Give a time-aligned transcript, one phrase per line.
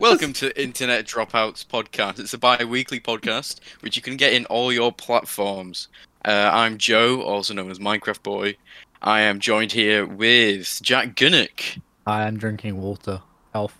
[0.00, 2.18] Welcome to Internet Dropouts Podcast.
[2.18, 5.88] It's a bi-weekly podcast which you can get in all your platforms.
[6.24, 8.56] Uh, I'm Joe, also known as Minecraft Boy.
[9.00, 11.80] I am joined here with Jack Gunnick.
[12.06, 13.22] I am drinking water.
[13.52, 13.78] Health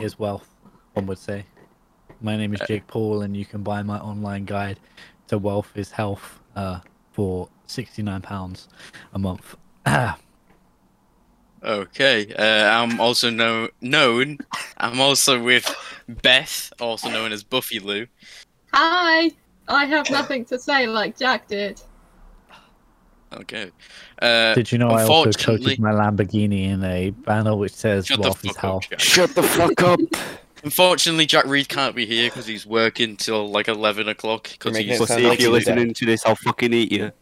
[0.00, 0.48] is wealth,
[0.94, 1.44] one would say.
[2.20, 4.78] My name is Jake Paul, and you can buy my online guide
[5.28, 6.80] to Wealth is Health uh,
[7.12, 8.68] for £69
[9.12, 9.56] a month.
[11.62, 14.38] Okay, uh, I'm also know- known.
[14.78, 15.72] I'm also with
[16.08, 18.06] Beth, also known as Buffy Lou.
[18.72, 19.30] Hi!
[19.68, 21.80] I have nothing to say like Jack did.
[23.32, 23.70] Okay.
[24.20, 28.06] Uh, Did you know I also unfortunately- coated my Lamborghini in a banner which says
[28.06, 29.00] Shut the fuck up, Jack.
[29.00, 30.00] Shut the fuck up.
[30.64, 34.50] Unfortunately, Jack Reed can't be here because he's working till like 11 o'clock.
[34.50, 35.76] Because he's, it Pussy, like if you're he's dead.
[35.76, 37.12] listening to this, I'll fucking eat you.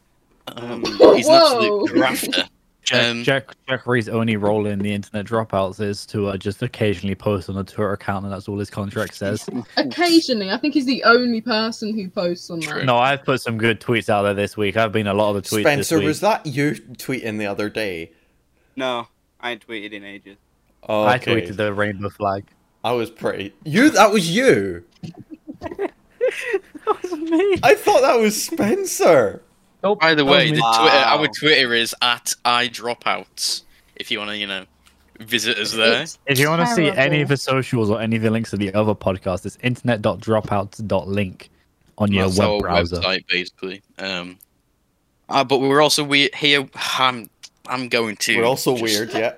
[0.48, 1.86] um, he's an Whoa.
[1.86, 2.44] absolute grafter.
[2.88, 7.14] Jack, Um, Jack, Jack only role in the internet dropouts is to uh, just occasionally
[7.14, 9.46] post on a Twitter account, and that's all his contract says.
[9.76, 12.84] Occasionally, I think he's the only person who posts on that.
[12.84, 14.78] no, I've put some good tweets out there this week.
[14.78, 16.06] I've been a lot of the tweets Spencer, this week.
[16.06, 18.12] was that you tweeting the other day?
[18.74, 19.08] No,
[19.40, 20.38] I tweeted in ages.
[20.88, 22.44] Oh, I tweeted the rainbow flag.
[22.84, 23.52] I was pretty.
[23.64, 23.90] You?
[23.90, 24.84] That was you.
[26.86, 27.58] That was me.
[27.62, 29.42] I thought that was Spencer.
[29.82, 30.56] Nope, By the way, me.
[30.56, 33.62] the Twitter, our Twitter is at iDropouts.
[33.96, 34.64] If you want to, you know,
[35.20, 36.02] visit us there.
[36.02, 38.50] It's If you want to see any of the socials or any of the links
[38.50, 41.50] to the other podcast, it's internet.dropouts.link
[41.96, 42.96] on your That's web our browser.
[42.96, 43.82] website, basically.
[43.98, 44.38] Um,
[45.28, 46.68] uh, but we're also we here.
[46.98, 47.28] I'm
[47.66, 48.38] I'm going to.
[48.38, 49.34] We're also just- weird, yeah.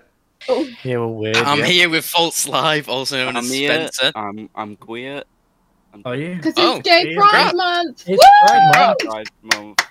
[0.48, 1.36] Yeah, we're weird.
[1.36, 1.64] I'm yeah.
[1.66, 3.88] here with False Live, also known I'm as here.
[3.92, 4.12] Spencer.
[4.14, 5.22] I'm I'm queer.
[5.92, 6.36] I'm Are you?
[6.36, 7.54] Because Oh, it's Gay Pride.
[7.54, 8.04] Month!
[8.08, 8.98] It's Pride Month.
[9.00, 9.86] Pride Month.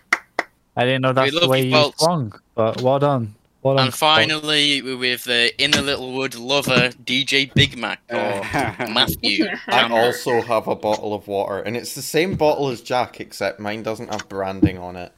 [0.80, 1.96] I didn't know that's love the way you, you False.
[1.98, 3.36] swung, but well done.
[3.62, 3.88] Well done.
[3.88, 8.16] And finally, we're with the Inner Littlewood lover, DJ Big Mac, or
[8.88, 9.46] Matthew.
[9.68, 13.60] I also have a bottle of water, and it's the same bottle as Jack, except
[13.60, 15.12] mine doesn't have branding on it.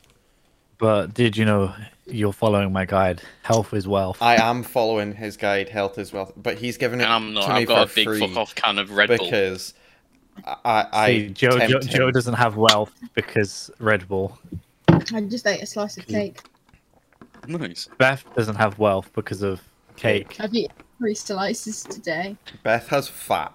[0.80, 1.75] But did you know
[2.07, 3.22] you're following my guide?
[3.44, 4.18] Health is wealth.
[4.19, 7.46] I am following his guide, Health as Well, but he's given it And I'm not.
[7.46, 9.18] to me I've got for a big free fuck off can of Red Bull.
[9.19, 9.75] because
[10.44, 14.40] I, I See, Joe, Joe, Joe doesn't have wealth because Red Bull.
[14.91, 16.41] I just ate a slice of cake.
[17.47, 17.90] Nice.
[17.97, 19.62] Beth doesn't have wealth because of
[19.96, 20.38] cake.
[20.40, 22.38] I've eaten three slices today.
[22.63, 23.53] Beth has fat.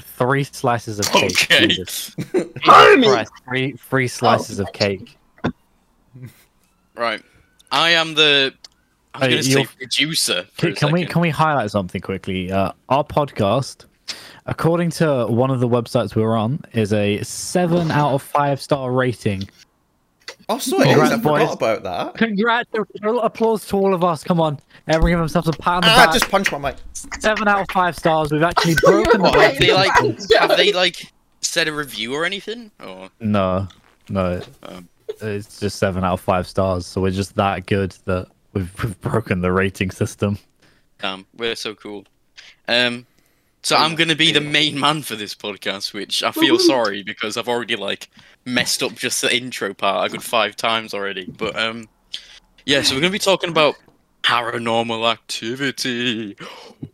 [0.00, 1.42] Three slices of cake.
[1.44, 1.66] Okay.
[1.68, 2.16] Jesus
[2.68, 3.06] Army!
[3.08, 5.16] Christ, Three, three slices of cake.
[6.96, 7.22] Right.
[7.70, 8.54] I am the.
[9.14, 10.44] I'm Hey, going to say producer.
[10.54, 12.50] For Can, a can we can we highlight something quickly?
[12.50, 13.84] Uh, our podcast,
[14.46, 18.90] according to one of the websites we're on, is a seven out of five star
[18.90, 19.48] rating.
[20.48, 20.94] Oh, so it is.
[20.94, 21.52] Congrats, I forgot boys.
[21.54, 22.14] about that.
[22.18, 22.70] Congrats!
[23.02, 24.22] Applause to all of us.
[24.24, 26.08] Come on, everyone, give themselves a pat on the Ah, back.
[26.10, 26.76] I just punched my mic.
[27.20, 28.30] Seven out of five stars.
[28.32, 29.92] We've actually broken the What, have they like?
[30.38, 31.10] have they like
[31.40, 32.70] said a review or anything?
[32.84, 33.68] Or No,
[34.08, 34.88] no, Um.
[35.20, 36.84] it's just seven out of five stars.
[36.86, 40.38] So we're just that good that we've, we've broken the rating system.
[40.98, 42.04] damn, we're so cool.
[42.68, 43.06] Um.
[43.64, 47.02] So I'm going to be the main man for this podcast, which I feel sorry
[47.02, 48.10] because I've already like
[48.44, 51.24] messed up just the intro part a good five times already.
[51.38, 51.88] But um,
[52.66, 52.82] yeah.
[52.82, 53.76] So we're going to be talking about
[54.22, 56.34] paranormal activity.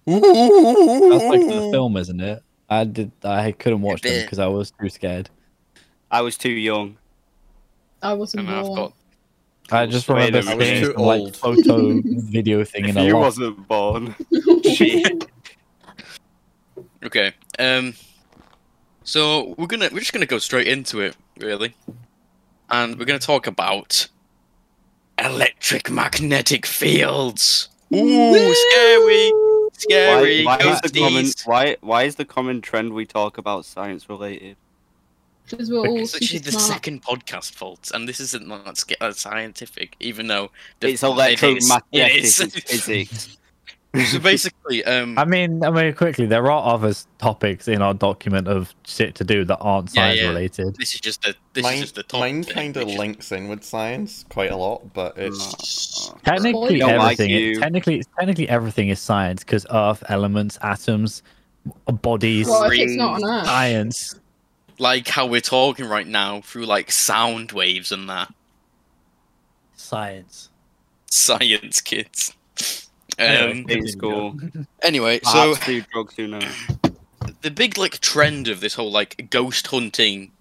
[0.06, 2.42] That's like the film, isn't it?
[2.68, 3.10] I did.
[3.24, 4.26] I couldn't watch them bit.
[4.26, 5.28] because I was too scared.
[6.08, 6.96] I was too young.
[8.00, 8.76] I wasn't And born.
[8.76, 8.92] got
[9.72, 10.44] I just remember minute.
[10.44, 11.36] seeing I was some, too like old.
[11.36, 13.20] photo video thing If in a you lot.
[13.22, 14.14] wasn't born.
[14.72, 15.26] Shit.
[17.04, 17.32] Okay.
[17.58, 17.94] Um.
[19.04, 21.74] So we're gonna we're just gonna go straight into it, really,
[22.70, 24.08] and we're gonna talk about
[25.18, 27.68] electric magnetic fields.
[27.94, 29.32] Ooh, scary,
[29.72, 30.44] scary.
[30.44, 34.08] Why, why, is the common, why, why is the common trend we talk about science
[34.08, 34.56] related?
[35.48, 36.66] Because we're all It's actually super the smart.
[36.66, 41.06] second podcast fault, and this isn't that sca- uh, scientific, even though the- It's it
[41.06, 41.12] is.
[41.12, 42.36] electromagnetic It is.
[42.36, 43.36] physics.
[44.06, 48.46] so basically, um, I mean, I mean, quickly, there are other topics in our document
[48.46, 50.28] of shit to do that aren't Yeah, science yeah.
[50.28, 50.76] related.
[50.76, 52.20] this is just the this mine is just the top.
[52.20, 56.96] mine kind of which- links in with science quite a lot, but it's Technically, Don't
[56.98, 57.30] like everything.
[57.30, 57.58] you.
[57.60, 61.22] technically, technically, everything is science because Earth, elements, atoms,
[61.86, 63.46] bodies, What if it's not on Earth?
[63.46, 64.14] science.
[64.78, 68.32] like how we're talking right now through like sound waves and that.
[69.74, 70.48] Science.
[71.10, 72.34] Science, kids.
[73.28, 74.36] Anyway, Um, In school.
[74.82, 76.44] anyway, so do drugs, who knows?
[77.42, 80.32] the big like trend of this whole like ghost hunting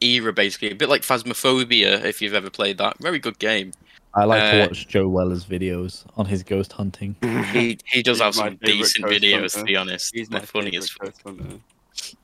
[0.00, 2.98] era, basically a bit like Phasmophobia, if you've ever played that.
[3.00, 3.72] Very good game.
[4.14, 7.14] I like to Uh, watch Joe Weller's videos on his ghost hunting.
[7.52, 10.14] He he does He's have some decent ghost videos, to be honest.
[10.14, 11.14] He's They're my funny as fuck.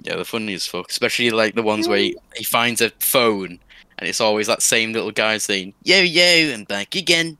[0.03, 0.91] Yeah, they're funny as fuck.
[0.91, 3.59] Especially like the ones where he, he finds a phone
[3.99, 7.39] and it's always that same little guy saying, Yo yo, I'm back again.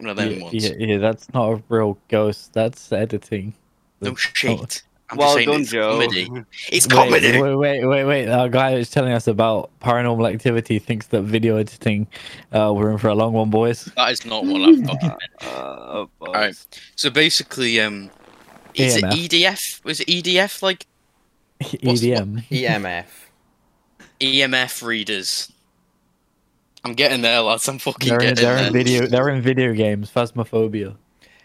[0.00, 0.54] One of them yeah, ones.
[0.54, 2.52] yeah, yeah, that's not a real ghost.
[2.54, 3.52] That's editing.
[4.00, 4.82] No shit.
[5.10, 5.92] I'm well just done, it's Joe.
[5.92, 6.28] comedy.
[6.72, 7.40] It's Wait, comedy.
[7.40, 8.28] Wait, wait, wait, wait.
[8.28, 12.06] Our guy who's telling us about paranormal activity thinks that video editing,
[12.52, 13.84] uh, we're in for a long one, boys.
[13.96, 15.42] That is not what I'm talking about.
[15.42, 16.06] Uh.
[16.22, 16.80] Alright.
[16.96, 18.10] So basically, um,
[18.74, 19.12] is EMF.
[19.12, 19.84] it EDF?
[19.84, 20.86] Was it EDF like
[21.82, 22.44] What's- EDM.
[22.48, 23.06] EMF.
[24.20, 25.52] EMF readers?
[26.84, 27.68] I'm getting there, lads.
[27.68, 28.66] I'm fucking They're in, getting they're there.
[28.66, 29.06] in video.
[29.06, 30.10] They're in video games.
[30.10, 30.96] Phasmophobia.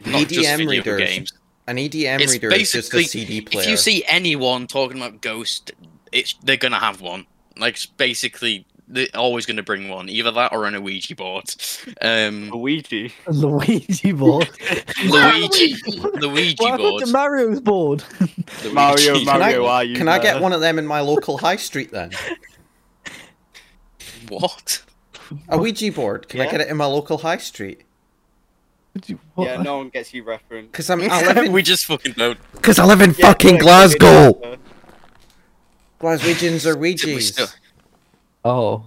[0.06, 1.00] Not EDM video readers.
[1.00, 1.34] games.
[1.68, 3.64] An EDM It's reader is just a basically- CD player.
[3.64, 5.72] If you see anyone talking about ghost,
[6.12, 7.26] it's they're gonna have one.
[7.58, 10.08] Like it's basically, they're always gonna bring one.
[10.08, 11.46] Either that or an Ouija board.
[12.02, 13.12] Um, Luigi.
[13.28, 14.48] Luigi board.
[15.06, 17.06] Luigi, Luigi What happened board.
[17.06, 18.04] to Mario's board?
[18.72, 19.26] Mario, Luigi.
[19.26, 21.56] Can I- Mario, are you Can I get one of them in my local high
[21.58, 22.12] street then?
[24.30, 24.82] What?
[25.50, 26.27] A Ouija board.
[26.30, 27.81] Can I get it in my local high street?
[29.36, 29.45] What?
[29.48, 30.68] Yeah, no one gets you reference.
[30.72, 32.38] Because I'm I live in we just fucking don't.
[32.54, 34.57] because I live in Yeah, fucking Glasgow.
[36.00, 37.56] Glaswegians are We Ouijas.
[38.44, 38.86] Oh.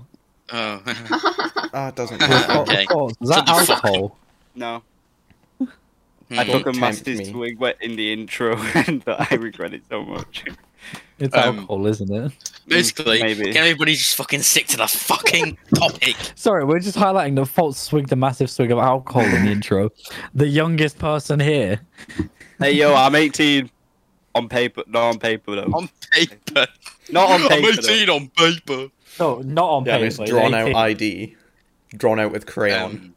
[0.50, 0.82] Oh.
[1.74, 2.86] Oh, it doesn't Okay.
[2.90, 3.08] Oh.
[3.20, 3.84] Is that Shut the fuck up.
[3.84, 4.18] alcohol?
[4.54, 4.82] No,
[5.58, 6.38] Hmm.
[6.40, 7.24] I took a tempt massive me.
[7.30, 10.44] swig wet in the intro, and I regret it so much.
[11.18, 12.32] It's Um, alcohol, isn't it?
[12.68, 13.44] Basically, Maybe.
[13.52, 16.16] can everybody just fucking stick to the fucking topic?
[16.36, 19.90] Sorry, we're just highlighting the false swigged the massive swig of alcohol in the intro.
[20.34, 21.80] The youngest person here.
[22.60, 23.68] Hey, yo, I'm 18
[24.34, 24.82] on paper.
[24.86, 25.72] Not on paper though.
[25.74, 26.66] On paper.
[27.10, 27.54] Not on paper.
[27.54, 27.90] I'm paper.
[27.90, 28.88] 18 on paper.
[29.18, 30.06] No, not on Yeah, paper.
[30.06, 31.34] it's he's drawn out ID,
[31.96, 32.90] drawn out with crayon.
[32.92, 33.14] Um,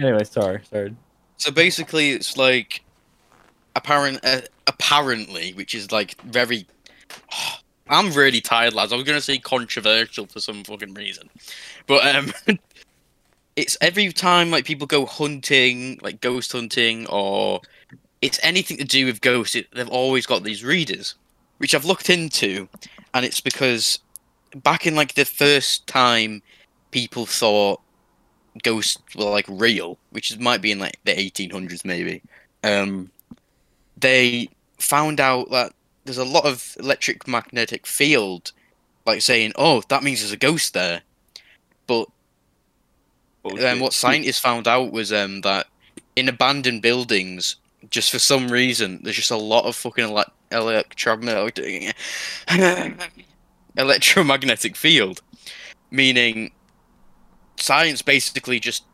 [0.00, 0.94] Anyway, sorry, sorry.
[1.38, 2.82] So basically, it's like
[3.74, 6.66] apparent, uh, apparently, which is like very.
[7.88, 8.92] I'm really tired, lads.
[8.92, 11.30] I was gonna say controversial for some fucking reason,
[11.86, 12.32] but um,
[13.56, 17.60] it's every time like people go hunting, like ghost hunting, or
[18.22, 19.54] it's anything to do with ghosts.
[19.54, 21.14] It, they've always got these readers,
[21.58, 22.68] which I've looked into,
[23.14, 24.00] and it's because
[24.62, 26.42] back in like the first time
[26.90, 27.80] people thought
[28.62, 32.22] ghosts were like real, which is, might be in like the 1800s maybe.
[32.64, 33.10] Um,
[33.96, 34.48] they
[34.78, 35.72] found out that
[36.06, 38.52] there's a lot of electric magnetic field,
[39.04, 41.02] like saying, "Oh, that means there's a ghost there."
[41.86, 42.08] But
[43.42, 43.64] Bullshit.
[43.64, 45.66] um, what scientists found out was um, that
[46.14, 47.56] in abandoned buildings,
[47.90, 51.94] just for some reason, there's just a lot of fucking ele- electromagnetic
[53.76, 55.20] electromagnetic field,
[55.90, 56.52] meaning
[57.58, 58.84] science basically just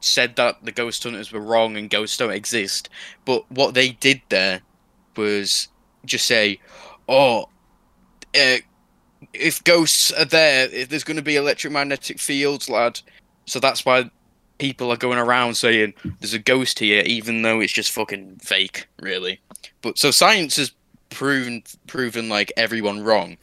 [0.00, 2.88] said that the ghost hunters were wrong and ghosts don't exist.
[3.24, 4.62] But what they did there
[5.16, 5.68] was
[6.04, 6.60] just say,
[7.08, 7.48] "Oh,
[8.34, 8.58] uh,
[9.32, 13.00] if ghosts are there, if there's going to be electromagnetic fields, lad."
[13.46, 14.10] So that's why
[14.58, 18.86] people are going around saying there's a ghost here, even though it's just fucking fake,
[19.00, 19.40] really.
[19.82, 20.72] But so science has
[21.08, 23.36] proven proven like everyone wrong,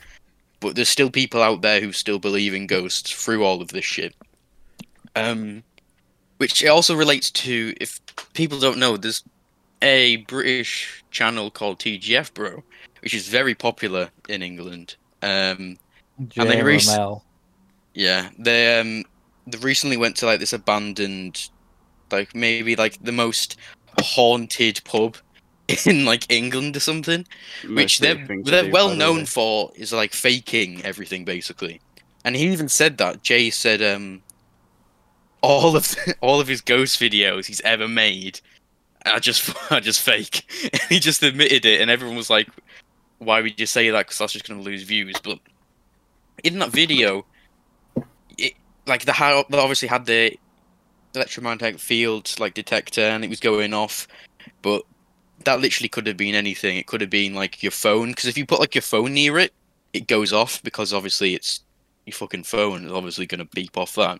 [0.62, 3.86] but there's still people out there who still believe in ghosts through all of this
[3.86, 4.16] shit.
[5.16, 5.64] Um,
[6.38, 8.00] which also relates to if
[8.34, 9.24] people don't know, there's
[9.82, 12.64] a British channel called TGF Bro,
[13.02, 14.96] which is very popular in England.
[15.22, 15.78] Um,
[16.36, 16.82] And they rec-
[17.94, 19.04] yeah, they um
[19.46, 21.50] they recently went to like this abandoned,
[22.12, 23.58] like maybe like the most
[24.00, 25.18] haunted pub
[25.86, 27.26] in like England or something,
[27.70, 29.26] which they're they're do, well known way.
[29.26, 31.82] for is like faking everything basically.
[32.24, 34.22] And he even said that Jay said um
[35.42, 38.42] all of all of his ghost videos he's ever made
[39.14, 40.50] are just I just fake.
[40.90, 42.50] he just admitted it, and everyone was like,
[43.20, 44.06] "Why would you say that?
[44.06, 45.40] Because that's just gonna lose views." But
[46.44, 47.26] in that video,
[48.38, 48.54] it
[48.86, 50.38] like the how they obviously had the
[51.16, 54.08] electromagnetic field like detector, and it was going off,
[54.62, 54.84] but
[55.44, 56.78] that literally could have been anything.
[56.78, 59.38] It could have been like your phone, because if you put like your phone near
[59.38, 59.54] it,
[59.94, 61.62] it goes off because obviously it's
[62.06, 64.20] your fucking phone is obviously gonna beep off that.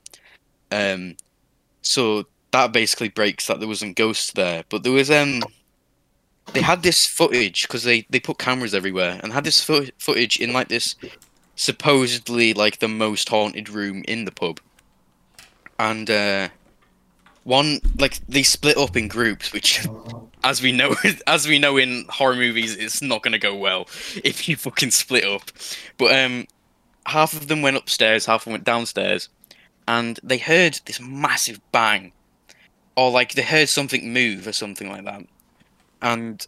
[0.72, 1.16] Um,
[1.82, 5.42] so that basically breaks that there wasn't ghosts there, but there was um.
[6.54, 10.38] They had this footage because they they put cameras everywhere and had this fo- footage
[10.38, 10.96] in like this
[11.58, 14.62] supposedly like the most haunted room in the pub,
[15.78, 16.48] and uh,
[17.44, 19.86] one like they split up in groups, which,
[20.44, 20.96] as we know,
[21.28, 23.82] as we know in horror movies, it's not gonna go well
[24.24, 25.52] if you fucking split up.
[25.98, 26.46] But um,
[27.06, 29.28] half of them went upstairs, half of them went downstairs,
[29.88, 32.14] and they heard this massive bang,
[32.98, 35.26] or like they heard something move or something like that,
[36.02, 36.46] and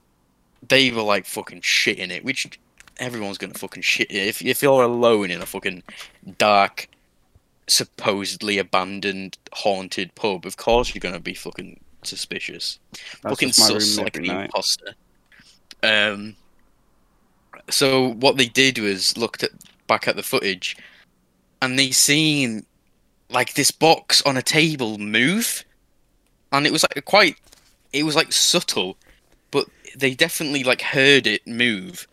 [0.68, 2.60] they were like fucking shitting it, which
[2.98, 4.28] everyone's gonna fucking shit it.
[4.28, 5.84] If if you're alone in a fucking
[6.38, 6.90] dark,
[7.68, 12.80] supposedly abandoned, haunted pub, of course you're gonna be fucking suspicious.
[13.22, 14.46] That's fucking sus like an night.
[14.46, 14.96] imposter.
[15.84, 16.36] Um.
[17.70, 19.52] So what they did was looked at
[19.86, 20.76] back at the footage,
[21.62, 22.66] and they seen
[23.30, 25.64] like this box on a table move,
[26.52, 27.38] and it was like quite,
[27.94, 28.98] it was like subtle,
[29.52, 32.08] but they definitely like heard it move,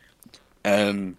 [0.65, 1.17] um,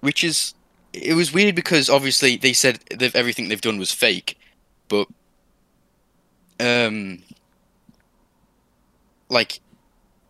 [0.00, 0.54] which is
[0.92, 4.38] it was weird because obviously they said that everything they've done was fake,
[4.88, 5.06] but
[6.58, 7.22] um,
[9.28, 9.60] like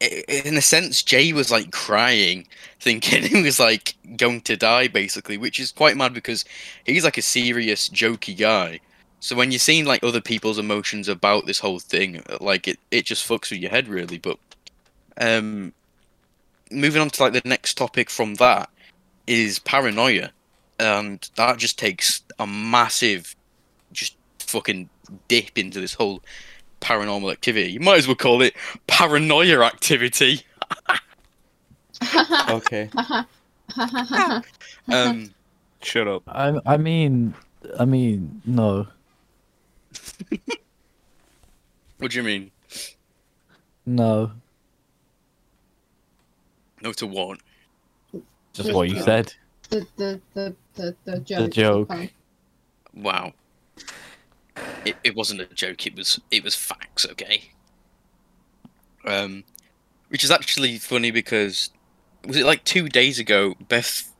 [0.01, 2.47] in a sense, Jay was like crying,
[2.81, 6.45] thinking he was like going to die, basically, which is quite mad because
[6.85, 8.81] he's like a serious, jokey guy.
[9.21, 13.05] So when you're seeing like other people's emotions about this whole thing, like it, it
[13.05, 14.19] just fucks with your head, really.
[14.19, 14.39] But
[15.19, 15.73] um,
[16.71, 18.71] moving on to like the next topic from that
[19.27, 20.31] is paranoia,
[20.79, 23.37] and that just takes a massive,
[23.93, 24.89] just fucking
[25.29, 26.23] dip into this whole
[26.81, 27.73] paranormal activity.
[27.73, 28.55] You might as well call it
[28.87, 30.43] paranoia activity.
[32.49, 32.89] Okay.
[34.89, 35.33] Um,
[35.83, 36.25] Shut up.
[36.27, 37.35] I I mean
[37.79, 38.89] I mean no.
[41.99, 42.51] what do you mean?
[43.87, 44.33] No.
[46.83, 47.41] No to what?
[48.53, 49.35] Just what you said.
[49.69, 51.51] the, the, the, the, the joke.
[51.51, 51.93] joke.
[52.95, 53.33] Wow.
[54.85, 55.87] It, it wasn't a joke.
[55.87, 57.07] It was it was facts.
[57.07, 57.51] Okay.
[59.05, 59.45] Um,
[60.09, 61.71] which is actually funny because
[62.27, 63.55] was it like two days ago?
[63.69, 64.13] Beth,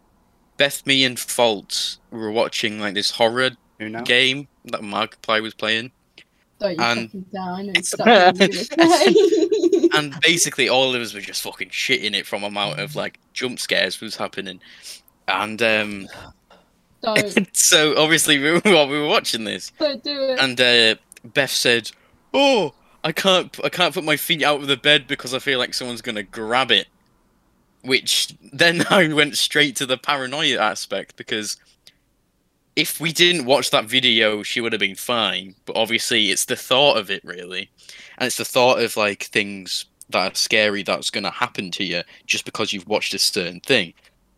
[0.57, 3.51] Beth, me and Fault were watching like this horror
[4.05, 5.91] game that Markiplier was playing,
[6.59, 7.59] Don't you And- fucking die.
[7.59, 9.89] I know it's stuff I'm gonna say.
[9.95, 13.59] and basically all of us were just fucking shitting it from amount of like jump
[13.59, 14.61] scares was happening,
[15.29, 16.09] and um,
[17.03, 20.39] Don't, so obviously we were, while we were watching this, don't do it.
[20.39, 21.91] and uh, Beth said,
[22.35, 25.59] "Oh, I can't, I can't put my feet out of the bed because I feel
[25.59, 26.89] like someone's gonna grab it."
[27.83, 31.57] Which then I went straight to the paranoia aspect because
[32.77, 35.55] if we didn't watch that video, she would have been fine.
[35.67, 37.71] But obviously, it's the thought of it really,
[38.19, 42.03] and it's the thought of like things that are scary that's gonna happen to you
[42.27, 43.93] just because you've watched a certain thing.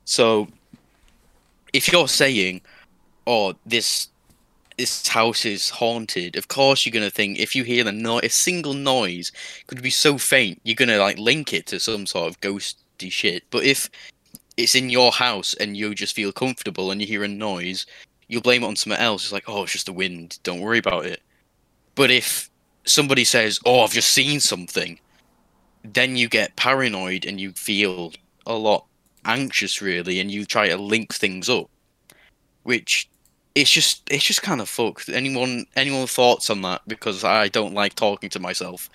[0.05, 0.49] So,
[1.73, 2.63] if you're saying,
[3.27, 4.09] "Oh, this
[4.79, 8.29] this house is haunted, of course you're gonna think if you hear the no- a
[8.29, 9.31] single noise
[9.67, 13.45] could be so faint, you're gonna like link it to some sort of ghosty shit.
[13.51, 13.91] But if
[14.57, 17.87] it's in your house and you just feel comfortable and you hear a noise,
[18.33, 19.25] you'll blame it on something else.
[19.25, 20.39] It's like, oh, it's just the wind.
[20.43, 21.21] Don't worry about it.
[21.95, 22.49] But if
[22.87, 24.99] somebody says, oh, I've just seen something,
[25.85, 28.15] then you get paranoid and you feel
[28.47, 28.87] a lot
[29.27, 31.69] anxious, really, and you try to link things up,
[32.63, 33.07] which
[33.55, 35.11] it's just it's just kind of fucked.
[35.11, 36.81] Anyone anyone thoughts on that?
[36.89, 38.89] Because I don't like talking to myself.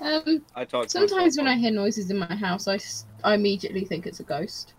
[0.00, 2.78] Um, I talk to sometimes when I hear noises in my house, I,
[3.22, 4.72] I immediately think it's a ghost.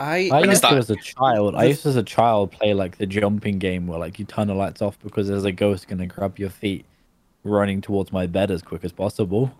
[0.00, 1.54] I, I When is used to as a child.
[1.56, 4.46] I used to as a child play like the jumping game where like you turn
[4.48, 6.84] the lights off because there's a ghost gonna grab your feet,
[7.44, 9.50] running towards my bed as quick as possible.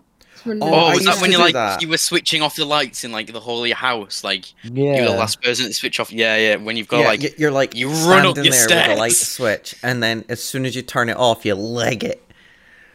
[0.45, 1.81] Oh, Oh, was that when you do like that.
[1.81, 4.23] you were switching off the lights in like the whole of your house?
[4.23, 4.95] Like Yeah.
[4.95, 6.13] you're the last person to switch off.
[6.13, 6.55] Yeah, yeah.
[6.55, 9.11] When you've got yeah, like you're like you run up your there with a light
[9.11, 12.23] switch, and then as soon as you turn it off, you leg it,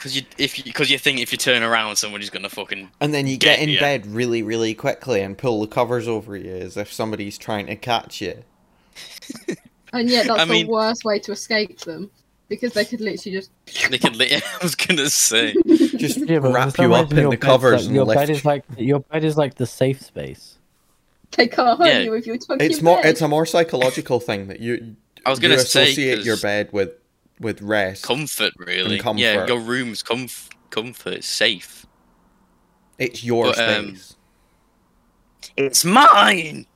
[0.05, 3.15] because you if you because you think if you turn around somebody's gonna fucking and
[3.15, 3.81] then you get Get in ya.
[3.81, 7.77] bed really, really quickly and pull the covers over you as if somebody's trying to
[7.77, 8.45] catch you.
[9.95, 12.11] and yet that's I mean- the worst way to escape them
[12.49, 13.51] because they could literally just.
[13.91, 14.17] they could.
[14.17, 15.55] Li- I was gonna say.
[15.97, 18.19] Just Yeah, wrap you up in your the covers like, and your lift.
[18.21, 20.59] bed is like your bed is like the safe space.
[21.33, 22.01] They can't hurt Yeah.
[22.01, 22.97] you if you tuck It's your more.
[23.03, 23.07] bed.
[23.11, 24.97] It's a more psychological thing that you.
[25.25, 26.91] I was gonna say, associate your 'cause- bed with
[27.41, 28.05] with rest.
[28.05, 28.99] comfort really.
[28.99, 29.21] comfort.
[29.21, 31.87] Yeah, your room's comf- comfort, it's safe.
[32.99, 34.17] It's your But, um, space.
[35.57, 36.67] It's mine.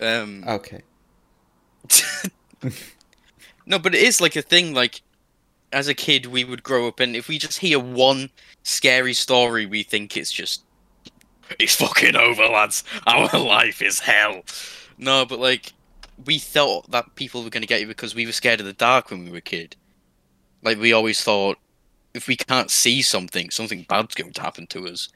[0.00, 0.44] Um.
[0.46, 0.82] Okay.
[3.66, 4.74] no, but it is like a thing.
[4.74, 5.02] Like,
[5.72, 8.30] as a kid, we would grow up, and if we just hear one
[8.62, 10.64] scary story, we think it's just
[11.58, 12.84] it's fucking over, lads.
[13.06, 14.42] Our life is hell.
[14.98, 15.72] No, but like,
[16.24, 19.10] we thought that people were gonna get you because we were scared of the dark
[19.10, 19.76] when we were a kid.
[20.62, 21.58] Like, we always thought
[22.14, 25.08] if we can't see something, something bad's going to happen to us.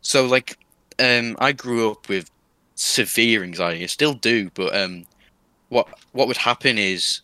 [0.00, 0.58] So, like,
[0.98, 2.30] um, I grew up with
[2.76, 3.82] severe anxiety.
[3.82, 5.04] I still do, but um,
[5.68, 7.20] what what would happen is,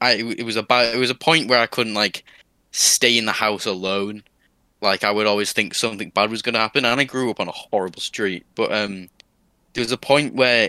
[0.00, 2.24] I it was about it was a point where I couldn't like
[2.70, 4.22] stay in the house alone.
[4.80, 7.40] Like I would always think something bad was going to happen, and I grew up
[7.40, 8.44] on a horrible street.
[8.54, 9.08] But um,
[9.72, 10.68] there was a point where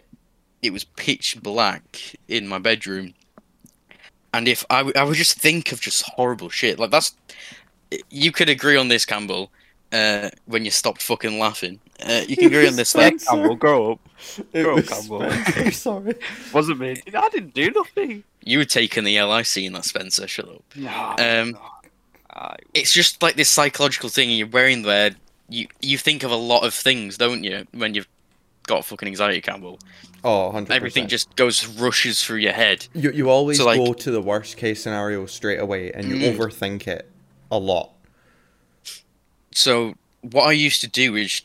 [0.63, 3.13] it was pitch black in my bedroom,
[4.33, 6.79] and if I, w- I would just think of just horrible shit.
[6.79, 7.15] Like that's
[8.09, 9.51] you could agree on this, Campbell.
[9.91, 12.95] Uh, when you stopped fucking laughing, uh, you can agree on this.
[12.95, 13.99] Yeah, That Campbell, grow up.
[14.51, 15.19] It Bro, was Campbell.
[15.29, 16.15] Spencer, sorry.
[16.51, 16.99] Wasn't me.
[17.13, 18.23] I didn't do nothing.
[18.43, 20.27] you were taking the LIC in that Spencer.
[20.27, 20.63] Shut up.
[20.75, 21.15] No.
[21.19, 21.57] Um,
[22.31, 25.11] I, it's just like this psychological thing you're wearing there.
[25.49, 28.07] You you think of a lot of things, don't you, when you've
[28.67, 29.79] got fucking anxiety, Campbell?
[30.23, 30.69] Oh, 100%.
[30.71, 32.87] Everything just goes rushes through your head.
[32.93, 36.15] You, you always So, like- go to the worst case scenario straight away and you
[36.15, 36.37] Mm.
[36.37, 37.09] overthink it
[37.51, 37.91] a lot.
[39.51, 41.41] So what I used to do is,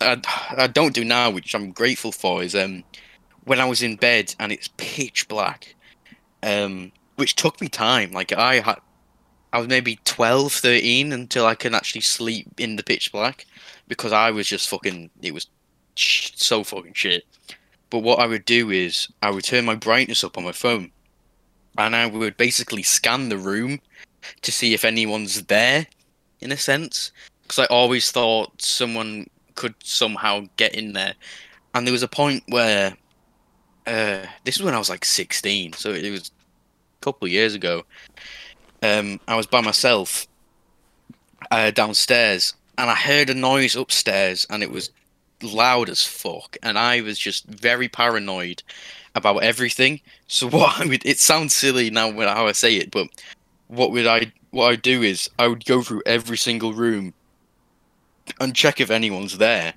[0.00, 0.20] I,
[0.56, 2.84] I don't do now, which I'm grateful for, is um
[3.44, 5.74] when I was in bed and it's pitch black,
[6.42, 8.12] um which took me time.
[8.12, 8.78] Like I had,
[9.52, 13.46] I was maybe 12, 13 until I can actually sleep in the pitch black
[13.88, 15.10] because I was just fucking.
[15.20, 15.46] It was
[15.96, 17.24] so fucking shit.
[17.90, 20.90] But what I would do is I would turn my brightness up on my phone,
[21.76, 23.80] and I would basically scan the room
[24.42, 25.86] to see if anyone's there,
[26.40, 31.14] in a sense because I always thought someone could somehow get in there.
[31.74, 32.96] And there was a point where
[33.86, 36.30] uh, this is when I was like 16, so it was
[37.00, 37.82] a couple of years ago.
[38.82, 40.26] Um, I was by myself
[41.50, 44.90] uh, downstairs, and I heard a noise upstairs, and it was
[45.42, 46.56] loud as fuck.
[46.62, 48.62] And I was just very paranoid
[49.14, 50.00] about everything.
[50.28, 53.06] So what I would, it sounds silly now when how I say it, but
[53.68, 57.12] what would I what I'd do is I would go through every single room
[58.40, 59.74] and check if anyone's there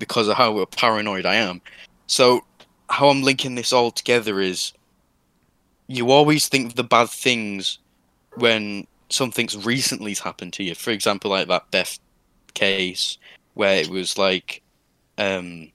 [0.00, 1.60] because of how paranoid I am.
[2.08, 2.40] So
[2.88, 4.72] how I'm linking this all together is
[5.86, 7.78] you always think of the bad things
[8.36, 10.74] when something's recently's happened to you.
[10.74, 11.98] For example, like that Beth
[12.54, 13.18] case
[13.54, 14.62] where it was like
[15.18, 15.70] um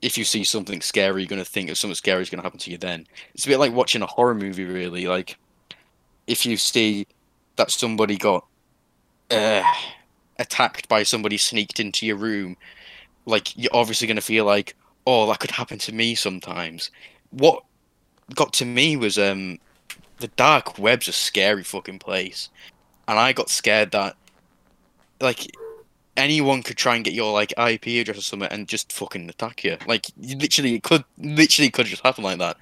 [0.00, 2.70] if you see something scary, you're gonna think of something scary is gonna happen to
[2.70, 3.06] you then.
[3.34, 5.36] It's a bit like watching a horror movie really, like
[6.26, 7.06] if you see
[7.56, 8.46] that somebody got
[9.30, 9.62] uh,
[10.38, 12.56] attacked by somebody sneaked into your room,
[13.26, 16.90] like you're obviously going to feel like, oh, that could happen to me sometimes.
[17.30, 17.64] What
[18.34, 19.58] got to me was um,
[20.18, 22.50] the dark web's a scary fucking place,
[23.08, 24.16] and I got scared that
[25.20, 25.50] like
[26.16, 29.64] anyone could try and get your like IP address or something and just fucking attack
[29.64, 29.76] you.
[29.86, 32.56] Like you literally, it could literally could just happen like that.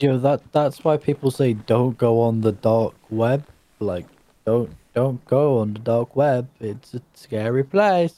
[0.00, 3.46] Yeah, that that's why people say don't go on the dark web.
[3.80, 4.06] Like
[4.44, 6.48] don't don't go on the dark web.
[6.60, 8.14] It's a scary place.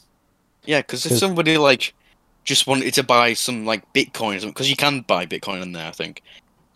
[0.65, 1.93] Yeah, because if somebody like
[2.43, 5.71] just wanted to buy some like Bitcoin or something, because you can buy Bitcoin on
[5.71, 6.23] there, I think.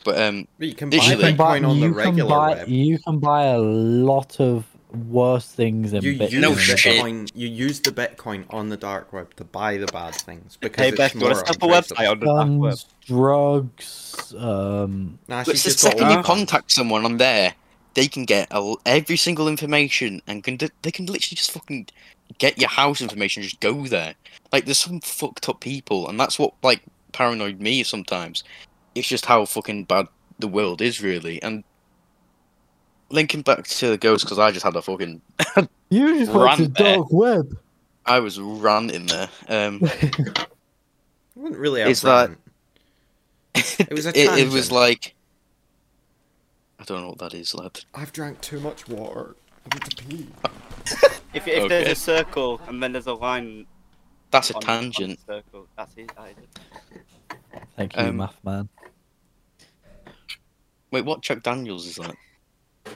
[0.04, 1.16] But um, But you can buy Literally.
[1.16, 2.68] You can buy, Bitcoin on the regular buy web.
[2.68, 6.32] you can buy a lot of worse things than You Bitcoin.
[6.32, 6.98] use No shit.
[6.98, 7.32] Bitcoin.
[7.34, 10.90] You use the Bitcoin on the dark web to buy the bad things because Hey,
[10.90, 12.78] it's Beth, you more want to set a website on the dark web?
[13.06, 17.54] Drugs, um, Nah, but she's the second you contact someone on there,
[17.96, 21.88] they can get a, every single information and can they can literally just fucking
[22.38, 23.44] get your house information.
[23.44, 24.16] Just go there.
[24.52, 28.44] Like there's some fucked up people, and that's what like paranoid me sometimes.
[28.96, 30.08] It's just how fucking bad
[30.40, 31.42] the world is, really.
[31.42, 31.64] And
[33.10, 35.22] linking back to the ghost, because I just had a fucking
[35.90, 36.96] you just went to went to Run there.
[36.98, 37.58] dark web.
[38.06, 39.30] I was ranting there.
[39.48, 40.46] Um, I
[41.36, 42.38] wasn't really Is outrun.
[43.54, 45.16] that- It was a it, it was like
[46.80, 47.80] I don't know what that is, lad.
[47.96, 49.36] I've drank too much water.
[49.72, 50.28] I need to pee.
[51.34, 51.68] If, if Okay.
[51.70, 53.66] there's a circle and then there's a line
[54.32, 55.20] That's a on, on tangent.
[55.26, 56.12] circle, that's it.
[56.18, 56.38] That is
[56.92, 57.02] it.
[57.78, 58.68] Thank you, Um, math man.
[60.92, 62.16] Wait, what Chuck Daniels is that?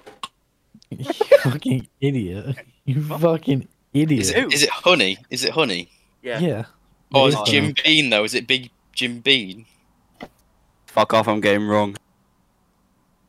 [0.90, 1.04] You
[1.42, 2.56] fucking idiot.
[2.86, 4.22] You fucking idiot.
[4.22, 5.18] Is it, is it Honey?
[5.30, 5.90] Is it Honey?
[6.22, 6.40] Yeah.
[6.40, 6.66] Yeah.
[7.14, 7.74] Or It is is it Jim funny.
[7.84, 8.24] Beam though?
[8.24, 9.66] Is it Big Jim Beam?
[10.86, 11.96] Fuck off, I'm getting wrong.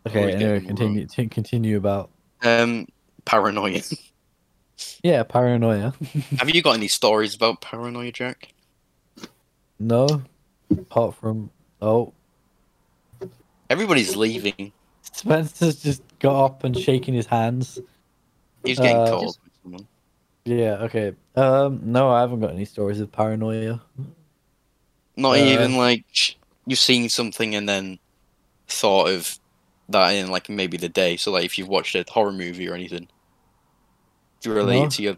[0.06, 2.10] Okay, Always anyway, continue to continue about
[2.42, 2.86] Um,
[3.24, 3.82] paranoia.
[5.02, 5.92] yeah, paranoia.
[6.38, 8.54] Have you got any stories about paranoia, Jack?
[9.78, 10.22] no.
[10.70, 11.50] Apart from
[11.82, 12.12] oh
[13.70, 14.72] Everybody's leaving.
[15.18, 17.78] Spencer's just got up and shaking his hands.
[18.64, 19.30] He's getting Uh,
[19.64, 19.78] by.
[20.44, 21.12] Yeah, okay.
[21.36, 23.80] Um no, I haven't got any stories of paranoia.
[25.16, 26.04] Not uh, even like
[26.66, 27.98] you've seen something and then
[28.68, 29.38] thought of
[29.88, 31.16] that in like maybe the day.
[31.16, 33.08] So like if you've watched a horror movie or anything,
[34.40, 34.88] do you relate No.
[34.90, 35.16] to your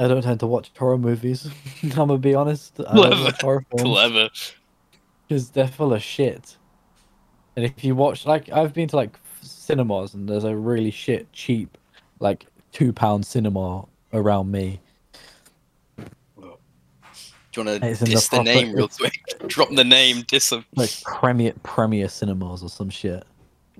[0.00, 1.48] I don't tend to watch horror movies.
[1.82, 2.78] I'm gonna be honest.
[2.88, 4.28] I don't watch horror films clever?
[5.28, 6.56] because they're full of shit.
[7.56, 9.16] And if you watch, like, I've been to like
[9.64, 11.76] cinemas and there's a really shit, cheap
[12.20, 14.80] like two pound cinema around me.
[15.96, 19.20] Do you want to in the the, name real quick?
[19.46, 20.64] Drop the name, diss them.
[20.74, 23.24] Like Premier Premier Cinemas or some shit.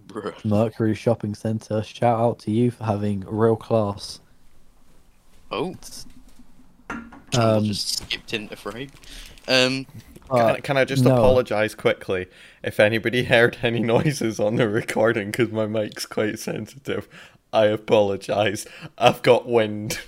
[0.07, 0.45] Bruh.
[0.45, 1.83] Mercury Shopping Centre.
[1.83, 4.21] Shout out to you for having real class.
[5.51, 5.75] Oh,
[7.37, 8.91] Um, just skipped frame.
[9.49, 9.87] Um,
[10.31, 11.13] Can, I- can I just no.
[11.15, 12.27] apologize quickly
[12.63, 17.09] if anybody heard any noises on the recording because my mic's quite sensitive?
[17.53, 18.67] I apologize.
[18.99, 20.01] I've got wind.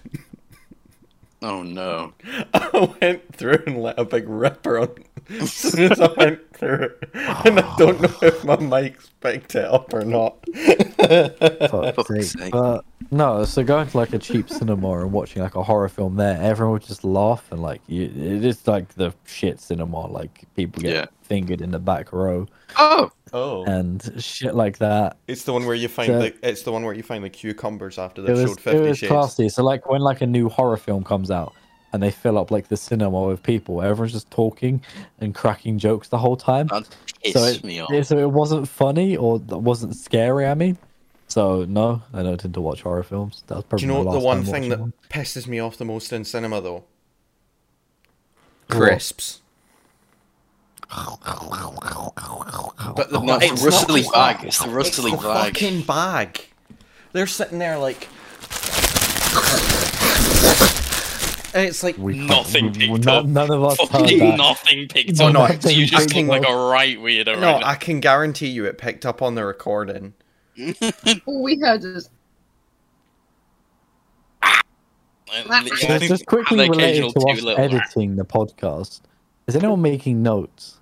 [1.43, 2.15] oh no.
[2.55, 4.91] I went through and let a big ripper on
[5.29, 9.65] as soon as I went through, and I don't know if my mic's picked it
[9.65, 10.37] up or not.
[10.55, 12.23] fuck's fuck's sake.
[12.43, 12.53] sake.
[12.53, 16.17] But no, so going to like a cheap cinema and watching like a horror film
[16.17, 20.07] there, everyone would just laugh and like you, it is like the shit cinema.
[20.07, 21.07] Like people get Yeah.
[21.23, 22.47] fingered in the back row
[22.79, 25.17] Oh, oh, and shit like that.
[25.29, 27.31] it's the one where you find So- the it's the one where you find the
[27.31, 29.11] cucumbers after It they've was, showed it Fifty was Shades.
[29.11, 29.49] classy.
[29.49, 31.55] So like when like a new horror film comes out
[31.97, 34.83] and they fill up like the cinema with people, everyone's just talking
[35.19, 36.69] and cracking jokes the whole time.
[36.69, 38.07] So it, me off.
[38.07, 40.47] so it wasn't funny or wasn't scary.
[40.47, 40.77] I mean,
[41.27, 43.45] so no, I don't tend to watch horror films.
[43.47, 44.93] That was Do you know my what the one thing that one.
[45.09, 46.85] pisses me off the most in cinema though?
[48.69, 49.41] Crisps.
[50.89, 51.19] But
[53.11, 54.45] the, No, it's it's rustly not bag.
[54.45, 55.55] It's the rustly It's the bag.
[55.55, 56.41] fucking bag.
[57.13, 58.07] They're sitting there like.
[61.57, 63.25] And it's like, We Nothing picked none, up.
[63.25, 64.37] None of us heard Fucking that.
[64.37, 65.33] nothing picked No, up.
[65.33, 67.65] no, so you I just can- look like a right weirdo no, right.
[67.65, 70.13] I can guarantee you it picked up on the recording.
[71.27, 72.11] All we heard is
[75.35, 79.01] And Just- Just, quickly related to us editing the podcast.
[79.47, 80.79] Is anyone making notes?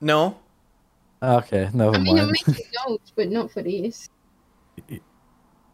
[0.00, 0.36] No?
[1.22, 4.10] Okay, never I mean, I'm making notes, but not for these.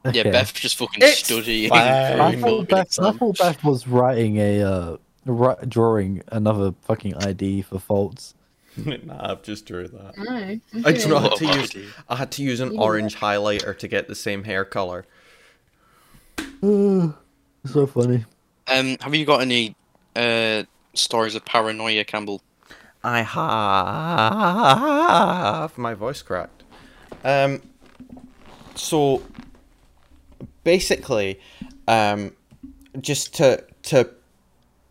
[0.05, 0.31] Yeah, Okay.
[0.31, 1.69] Beth just fucking It's studying.
[1.69, 2.39] fine.
[2.41, 7.63] for thought, Beth, I thought Beth was writing a uh, ri- drawing another fucking ID
[7.63, 8.35] for faults.
[8.77, 10.17] nah, I've just drew that.
[10.17, 10.33] No.
[10.33, 10.93] I okay.
[10.95, 11.77] just know I had to use
[12.09, 15.05] I had to use an You orange highlighter to get the same hair color.
[16.63, 17.15] so
[17.93, 18.25] funny.
[18.69, 19.75] Um, have you got any
[20.17, 20.63] uh
[20.95, 22.41] stories of paranoia, Campbell?
[23.03, 23.23] I
[25.63, 26.63] have my voice cracked.
[27.25, 27.61] Um,
[28.75, 29.23] so
[30.65, 31.41] basically,
[31.89, 32.33] um,
[33.01, 34.11] just to to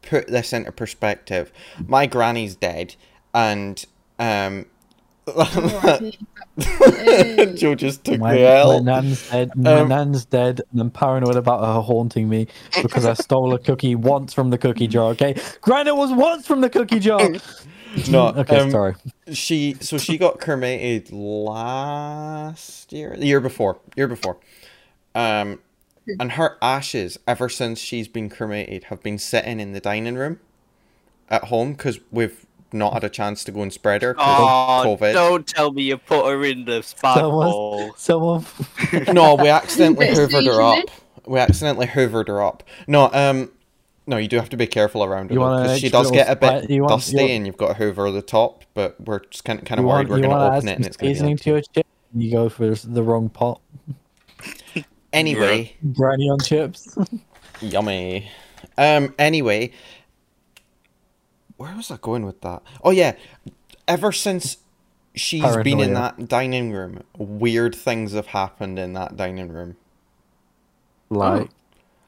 [0.01, 1.51] put this into perspective,
[1.88, 2.95] my granny's dead,
[3.34, 3.86] and
[4.19, 4.65] um.
[7.55, 9.55] Joe just took My, the my nan's dead.
[9.55, 12.47] My Um, nan's dead, and I'm paranoid about her haunting me
[12.82, 15.10] because I stole a cookie once from the cookie jar.
[15.12, 17.21] Okay, it was once from the cookie jar.
[18.08, 18.93] No, okay, um, sorry.
[19.34, 24.38] she so she got cremated last year the year before year before
[25.19, 25.60] um
[26.19, 30.39] and her ashes ever since she's been cremated have been sitting in the dining room
[31.29, 34.25] at home because we've not had a chance to go and spread her 'cause
[34.86, 37.93] Oh, of covid don't tell me you put her in the spag Someone's- bowl.
[37.97, 38.45] Someone,
[39.13, 40.86] no we accidentally hoovered her up
[41.25, 43.51] we accidentally hoovered her up no um
[44.08, 45.89] no you do have to be careful around her You though, want an 'cause she
[45.89, 48.10] does get a bit spi- you want- dusty you want- and you've got to hoover
[48.12, 50.41] the top but we're just kind of, kind of worried want, we're going to want
[50.41, 51.43] to add open it and it's going to be seasoning empty.
[51.43, 51.88] to your chip?
[52.15, 53.60] You go for the wrong pot.
[55.13, 56.98] anyway Granny on chips.
[57.62, 58.30] Yummy.
[58.78, 59.13] Um.
[59.19, 59.72] Anyway,
[61.58, 62.62] where was I going with that?
[62.84, 63.15] Oh yeah,
[63.88, 64.58] ever since
[65.15, 69.76] she's been in that dining room, weird things have happened in that dining room.
[71.10, 71.50] like,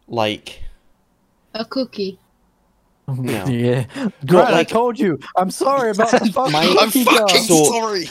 [0.07, 0.63] Like,
[1.53, 2.19] A cookie.
[3.21, 3.45] No.
[3.47, 3.85] yeah.
[4.25, 5.19] Grant, I told you.
[5.35, 8.05] I'm sorry about the fucking My- I'm fucking So- sorry.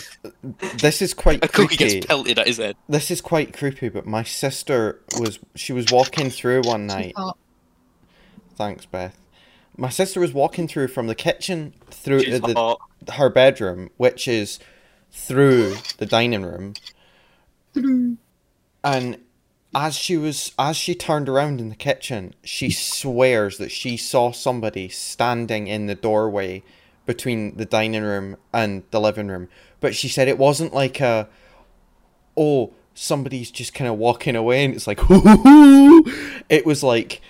[0.79, 1.95] this is quite A cookie creepy.
[1.95, 2.77] gets pelted at his head.
[2.89, 3.89] This is quite creepy.
[3.89, 7.15] But my sister was she was walking through one night.
[8.57, 9.17] Thanks, Beth.
[9.77, 12.77] My sister was walking through from the kitchen through She's the,
[13.15, 14.59] her bedroom, which is
[15.11, 16.75] through the dining room.
[18.85, 19.19] And
[19.75, 24.33] as she was as she turned around in the kitchen, she swears that she saw
[24.33, 26.63] somebody standing in the doorway
[27.07, 29.49] between the dining room and the living room.
[29.81, 31.29] But she said it wasn't like a
[32.37, 35.01] oh, somebody's just kind of walking away and it's like
[36.49, 37.21] it was like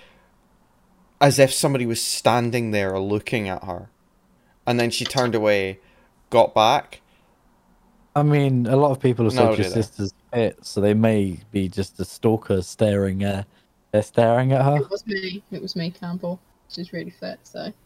[1.21, 3.91] as if somebody was standing there looking at her.
[4.67, 5.81] And then she turned away,
[6.31, 7.01] got back.
[8.17, 11.39] I mean, a lot of people have No, said your sister's fit, so they may
[11.53, 13.47] be just a stalker staring at.
[13.93, 14.77] They're staring at her.
[14.79, 15.43] It was me.
[15.51, 16.41] It was me, Campbell.
[16.69, 17.73] She's really fit, so.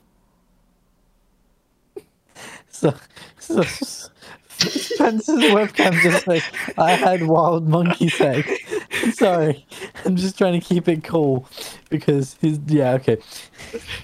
[2.69, 2.93] So,
[3.39, 6.43] so Spencer's webcam just like
[6.77, 8.51] I had wild monkey sex.
[9.13, 9.65] Sorry.
[10.05, 11.49] I'm just trying to keep it cool
[11.91, 13.19] because his yeah okay.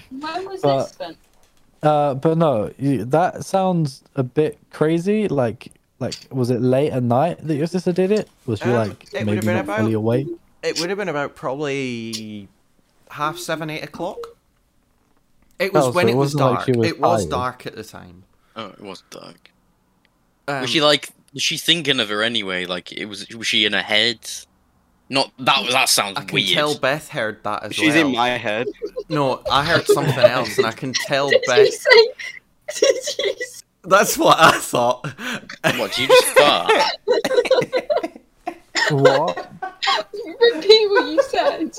[0.09, 1.17] When was But- this then?
[1.83, 5.27] Uh, but no, that sounds a bit crazy.
[5.27, 8.27] Like like was it late at night that your sister did it?
[8.45, 10.27] Was she Um, like it maybe been not about- fully awake?
[10.63, 12.47] It would have been about probably
[13.11, 14.17] half seven, eight o'clock.
[15.59, 16.77] It was Oh, when so it it was wasn't like dark.
[16.77, 17.29] was it was tired.
[17.29, 18.23] dark at the time.
[18.55, 19.51] Oh, it was dark.
[20.47, 21.09] Um, was she like?
[21.33, 22.65] Was she thinking of her anyway?
[22.65, 23.27] Like, it was.
[23.29, 24.19] Was she in her head?
[25.09, 25.65] Not that.
[25.71, 26.49] That sounds I can weird.
[26.49, 27.91] tell Beth heard that as She's well.
[27.95, 28.67] She's in my head.
[29.09, 31.73] No, I heard something else, and I can tell Did you Beth.
[31.73, 32.07] say?
[32.79, 33.50] Did you say?
[33.83, 35.05] That's what I thought.
[35.63, 35.97] What?
[35.97, 36.71] You just fart?
[38.91, 39.51] What?
[40.13, 41.71] Repeat what you said.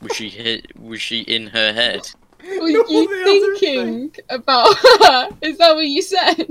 [0.00, 0.76] Was she hit?
[0.78, 2.02] Was she in her head?
[2.42, 5.28] Were No, you the other thinking about her?
[5.42, 6.38] Is that what you said?
[6.38, 6.46] Me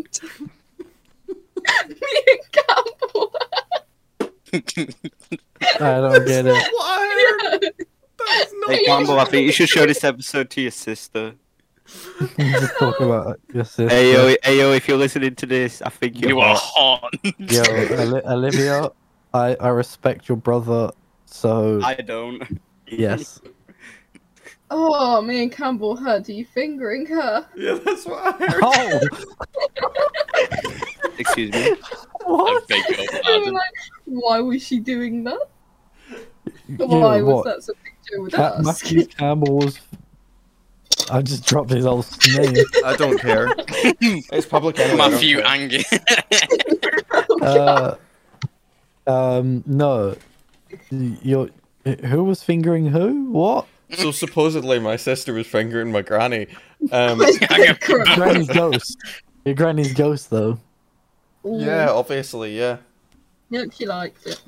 [2.28, 3.34] and Campbell.
[4.54, 4.58] I
[5.80, 6.54] don't get it.
[6.54, 7.62] What I heard.
[8.18, 11.34] That's not Hey, Campbell, I think you should show this episode to your sister.
[12.38, 13.90] Just talk about your sister.
[13.90, 17.14] Hey yo, hey yo, if you're listening to this, I think you're You are hot.
[17.14, 17.36] hot.
[17.38, 17.64] Yo,
[18.26, 18.90] Olivia,
[19.34, 20.92] I I respect your brother.
[21.26, 22.44] So I don't.
[22.88, 23.40] yes,
[24.74, 27.46] Oh, me and Campbell heard you fingering her.
[27.56, 28.12] Yeah, that's oh.
[28.12, 28.60] what I heard.
[28.64, 29.10] oh,
[31.18, 31.60] Excuse me.
[31.64, 31.76] I
[32.26, 32.68] what?
[32.68, 33.64] beg your We were like,
[34.06, 35.40] why was she doing that?
[36.10, 38.66] Yeah, Why was that something to do with Ca- us?
[38.66, 39.80] Matthew Campbell was.
[41.10, 42.06] I just dropped his old
[42.38, 42.56] name.
[42.86, 43.54] I don't care.
[44.34, 44.94] It's public anyway.
[44.94, 45.48] I don't Matthew care.
[45.48, 45.94] Angus.
[47.42, 47.96] Uh,
[49.08, 50.16] um, no.
[50.92, 51.50] Your
[52.06, 53.32] who was fingering who?
[53.32, 53.66] What?
[53.94, 56.48] So supposedly my sister was fingering my granny.
[56.92, 57.20] Um,
[58.16, 58.98] Granny's ghost.
[59.44, 60.60] Your granny's ghost, though.
[61.44, 62.78] yeah, obviously, yeah.
[63.50, 64.42] Yep, she likes it.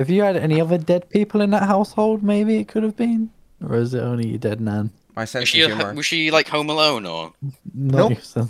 [0.00, 2.22] Have you had any other dead people in that household?
[2.22, 3.30] Maybe it could have been,
[3.64, 4.90] or is it only your dead nan?
[5.16, 5.60] My was sense she?
[5.62, 5.94] of A, humor.
[5.94, 7.32] was she like Home Alone or?
[7.74, 8.18] Not Nope.
[8.36, 8.48] your.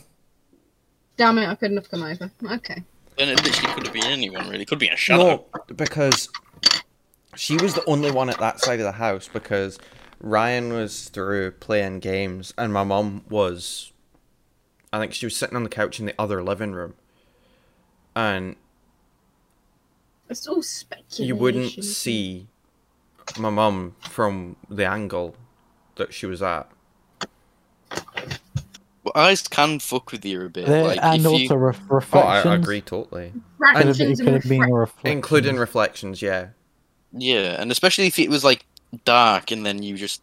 [1.17, 2.31] Damn it, I couldn't have come over.
[2.53, 2.83] Okay.
[3.17, 4.49] Then it literally could have been anyone.
[4.49, 5.45] Really, could be a shadow.
[5.69, 6.29] No, because
[7.37, 9.79] she was the only one at that side of the house because
[10.21, 13.93] Ryan was through playing games and my mum was
[14.93, 16.95] I think she was sitting on the couch in the other living room.
[18.17, 18.57] And
[20.29, 21.27] It's all speculation.
[21.27, 22.49] you wouldn't see
[23.39, 25.37] my mum from the angle
[25.97, 26.69] that she was at.
[29.05, 30.67] Well, eyes can fuck with you a bit.
[30.67, 32.47] There- like, and if also you, ref- Oh, I, reflections.
[32.47, 33.33] I agree totally.
[33.33, 33.43] Could
[33.87, 36.49] have, Fractions it could have been a refrac- Including reflections, yeah.
[37.13, 38.65] yeah, and especially if it was like
[39.05, 40.23] dark, and then you just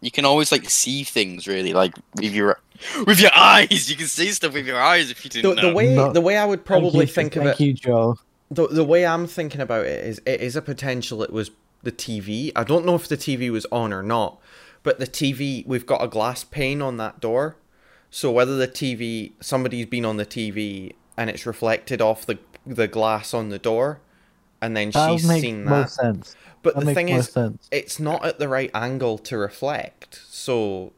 [0.00, 2.60] you can always like see things really, like with your
[3.06, 3.90] with your eyes.
[3.90, 5.74] You can see stuff with your eyes if you The, didn't the know.
[5.74, 6.12] way No.
[6.12, 8.16] the way I would probably you, think of thank it you, Joe.
[8.50, 11.50] the the way I'm thinking about it is it is a potential it was
[11.82, 12.52] the TV.
[12.54, 14.38] I don't know if the TV was on or not,
[14.82, 17.56] but the TV we've got a glass pane on that door.
[18.10, 22.88] So whether the TV somebody's been on the TV and it's reflected off the the
[22.88, 24.00] glass on the door
[24.60, 25.70] and then That she's makes seen that.
[25.70, 26.36] most sense.
[26.62, 27.68] But That the thing is sense.
[27.70, 30.20] it's not at the right angle to reflect.
[30.28, 30.92] So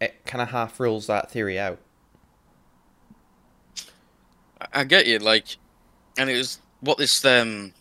[0.00, 1.78] it kind of half rules that theory out.
[4.72, 5.56] I get you, like,
[6.18, 7.72] and it was what this um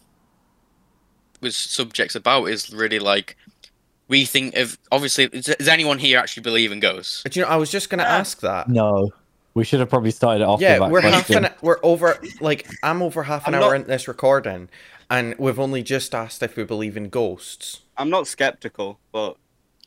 [1.42, 3.38] was subjects about is really like
[4.10, 5.28] we think of obviously.
[5.30, 7.24] Does, does anyone here actually believe in ghosts?
[7.24, 8.68] But you know, I was just going to uh, ask that.
[8.68, 9.12] No,
[9.54, 10.60] we should have probably started it off.
[10.60, 13.76] Yeah, that we're half an we're over like I'm over half an I'm hour not-
[13.78, 14.68] into this recording,
[15.10, 17.82] and we've only just asked if we believe in ghosts.
[17.98, 19.38] I'm not skeptical, but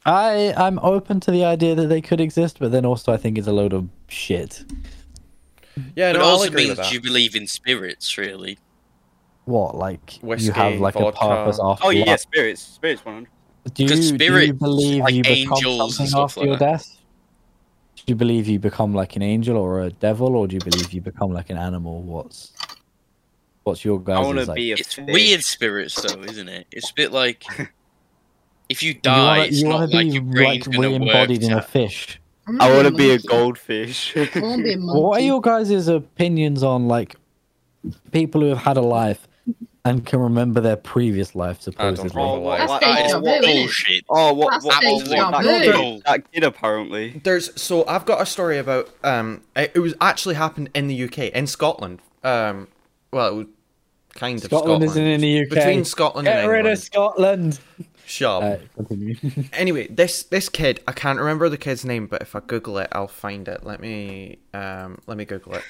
[0.06, 3.38] I I'm open to the idea that they could exist, but then also I think
[3.38, 4.64] it's a load of shit.
[5.96, 6.92] Yeah, But no, it also agree means with that.
[6.92, 8.58] you believe in spirits, really.
[9.46, 11.18] What like you have like vodka.
[11.24, 12.20] a purpose after oh yeah, life?
[12.20, 13.26] spirits, spirits, one.
[13.74, 16.56] Do you, Because do you believe like you become angels and something after like your
[16.58, 16.72] that.
[16.72, 16.98] death?
[17.96, 20.92] Do you believe you become like an angel or a devil, or do you believe
[20.92, 22.02] you become like an animal?
[22.02, 22.52] What's
[23.62, 25.06] what's your guys' I want to like, be a It's fish.
[25.06, 26.66] weird spirits, though, isn't it?
[26.72, 27.44] It's a bit like
[28.68, 30.88] if you you die, wanna, it's you not wanna like be your brain's like gonna
[30.88, 32.20] re-embodied in a fish.
[32.48, 34.16] I'm I not want to be a goldfish.
[34.16, 34.78] I want to be a.
[34.78, 37.14] What are your guys' opinions on like
[38.10, 39.28] people who have had a life
[39.84, 42.10] and can remember their previous life supposedly?
[42.14, 42.58] remember life.
[42.60, 43.62] That's what- deja oh, vu, what- innit?
[43.62, 44.04] Bullshit.
[44.08, 44.50] Oh, what?
[44.52, 44.84] That's What?
[44.84, 45.08] what, what
[45.42, 46.00] that, No.
[46.06, 47.20] that kid apparently.
[47.24, 51.04] There's so I've got a story about um it, it was actually happened in the
[51.04, 52.00] UK in Scotland.
[52.22, 52.68] Um,
[53.12, 53.46] well, it was
[54.14, 55.48] kind of Scotland Scotland, isn't in the UK.
[55.48, 57.58] between Scotland Get and rid of Scotland.
[58.04, 58.60] Shut up.
[58.78, 58.84] Uh.
[59.52, 62.88] Anyway, this this kid, I can't remember the kid's name, but if I Google it,
[62.92, 63.64] I'll find it.
[63.64, 65.64] Let me um let me Google it.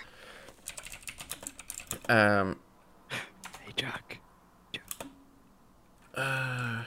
[2.09, 2.59] Um,
[3.74, 4.18] Hey Jack.
[6.14, 6.82] Uh,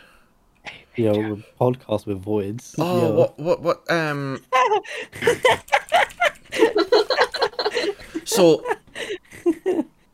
[0.95, 2.75] Yo, podcast with voids.
[2.77, 3.11] oh, Yo.
[3.11, 3.91] what, what, what?
[3.91, 4.43] Um.
[8.23, 8.63] so,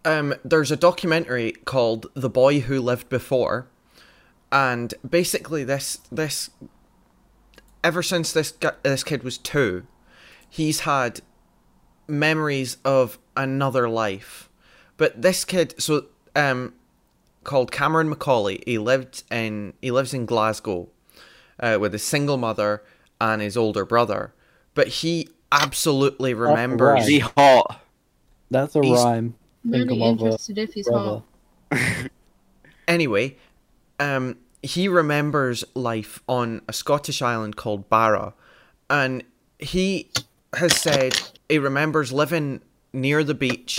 [0.05, 3.67] um, there's a documentary called "The Boy Who Lived Before,"
[4.49, 6.51] and basically, this this
[7.83, 8.53] ever since this
[8.83, 9.85] this kid was two,
[10.49, 11.19] he's had
[12.07, 14.47] memories of another life.
[14.95, 16.73] But this kid, so um,
[17.43, 20.89] called Cameron Macaulay, he lived in he lives in Glasgow,
[21.59, 22.83] uh, with his single mother
[23.19, 24.33] and his older brother.
[24.73, 26.87] But he absolutely remembers.
[26.93, 27.01] right.
[27.01, 27.81] Is he hot?
[28.49, 29.35] That's a He's- rhyme.
[29.63, 31.21] I'm Think only of other interested if he's brother.
[31.71, 32.09] hot.
[32.87, 33.37] Anyway,
[33.99, 38.33] um, he remembers life on a Scottish island called Barra,
[38.89, 39.23] and
[39.59, 40.09] he
[40.55, 41.17] has said
[41.47, 43.77] he remembers living near the beach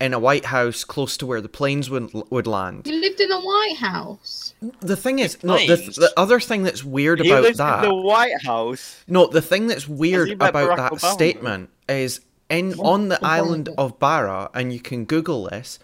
[0.00, 2.86] in a white house close to where the planes would would land.
[2.86, 4.54] You lived in a White House.
[4.80, 7.84] The thing is, no, the, the other thing that's weird He about lives that.
[7.84, 9.04] in the White House.
[9.06, 11.12] No, the thing that's weird about Barack that Obama?
[11.12, 15.78] statement is in on the the island of Barra, and you can Google this.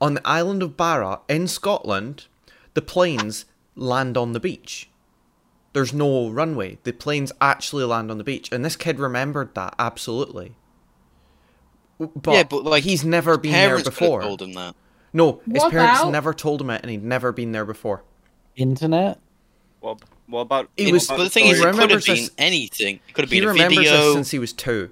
[0.00, 2.26] On the island of Barra in Scotland,
[2.74, 4.90] the planes land on the beach.
[5.72, 6.78] There's no runway.
[6.84, 10.56] The planes actually land on the beach, and this kid remembered that absolutely.
[11.98, 14.22] But, Yeah, but, like, he's never been there Parents could before.
[14.22, 14.74] told him that.
[15.12, 18.02] No, his What parents about- never told him it, and he'd never been there before.
[18.56, 19.20] Internet?
[19.80, 20.70] What, what about?
[20.76, 23.00] He was- about But the thing is, he it could have remembers been this- anything.
[23.08, 23.92] It could have He been a remembers video.
[24.06, 24.90] this since he was two.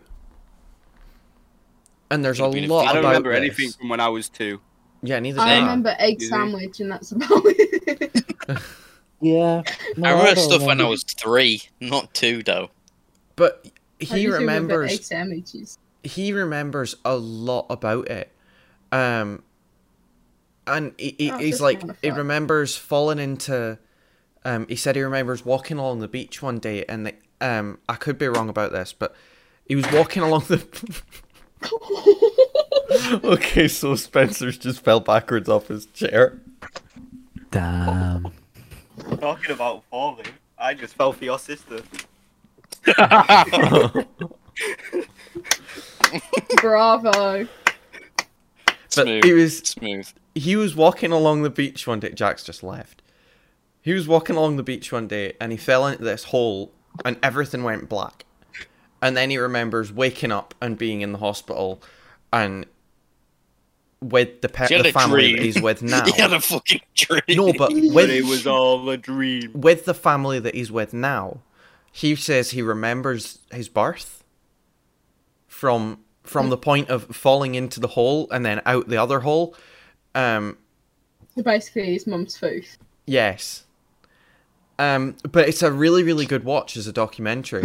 [2.10, 2.90] And there's a Could've been a lot video.
[2.90, 3.38] I don't about remember this.
[3.58, 4.60] anything from when I was two.
[5.02, 6.28] Yeah, neither I do remember egg Is he?
[6.28, 8.22] sandwich, and that's about it.
[9.24, 9.62] Yeah.
[9.96, 12.70] No, I remember don't stuff when I was three, not two though.
[13.36, 13.68] But
[14.00, 14.38] I he remember
[14.78, 15.78] remembers egg sandwiches.
[16.02, 18.32] He remembers a lot about it.
[18.90, 19.42] Um
[20.66, 23.78] and he, he- Oh, he's like he remembers falling into
[24.44, 27.94] um he said he remembers walking along the beach one day and the, um I
[27.94, 29.14] could be wrong about this, but
[29.66, 30.62] he was walking along the
[33.24, 36.38] Okay, so Spencer's just fell backwards off his chair.
[37.50, 38.32] Damn.
[39.20, 40.26] Talking about falling,
[40.58, 41.80] I just fell for your sister.
[46.62, 47.46] Bravo.
[48.66, 49.24] But Smooth.
[49.24, 50.08] he was Smooth.
[50.34, 52.10] he was walking along the beach one day.
[52.12, 53.02] Jack's just left.
[53.82, 56.72] He was walking along the beach one day and he fell into this hole
[57.04, 58.24] and everything went black.
[59.00, 61.82] And then he remembers waking up and being in the hospital
[62.32, 62.66] and
[64.00, 66.04] with the pet the family that he's with now.
[66.04, 67.22] He had a fucking dream.
[67.30, 69.50] no, but But with it was all a dream.
[69.54, 71.38] with the family that he's with now,
[71.90, 74.22] he says he remembers his birth
[75.48, 79.54] from from the point of falling into the hole and then out the other hole.
[80.14, 80.56] Um
[81.36, 82.64] So basically, his mum's food.
[83.06, 83.64] Yes.
[84.78, 87.62] Um, but it's a really, really good watch as a documentary.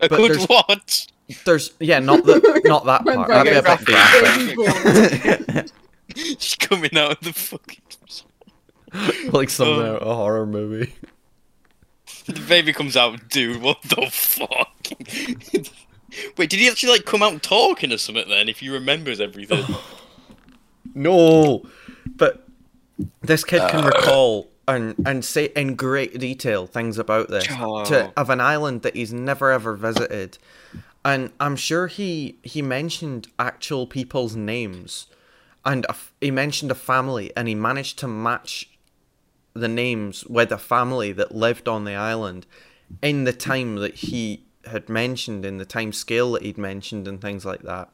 [0.00, 1.08] a but good there's- watch.
[1.44, 3.28] There's yeah, not the not that part.
[3.28, 5.46] That'd be a bit Brandon- graphic.
[5.46, 5.62] Baby
[6.14, 6.34] boy.
[6.38, 7.80] She's coming out of the fucking.
[9.32, 9.96] like something Oh.
[9.96, 10.94] a horror movie.
[12.26, 13.62] The baby comes out, dude.
[13.62, 14.76] What the fuck?
[16.36, 18.28] Wait, did he actually like come out and talking or something?
[18.28, 19.64] Then, if he remembers everything.
[20.94, 21.62] No,
[22.16, 22.46] but
[23.22, 23.88] this kid can Uh.
[23.88, 27.84] recall and and say in great detail things about this Oh.
[27.86, 30.38] to of an island that he's never ever visited,
[31.04, 35.06] and I'm sure he he mentioned actual people's names,
[35.64, 38.68] and a f he mentioned a family, and he managed to match
[39.54, 42.46] the names with a family that lived on the island
[43.02, 47.20] in the time that he had mentioned, in the time scale that he'd mentioned, and
[47.20, 47.88] things like that.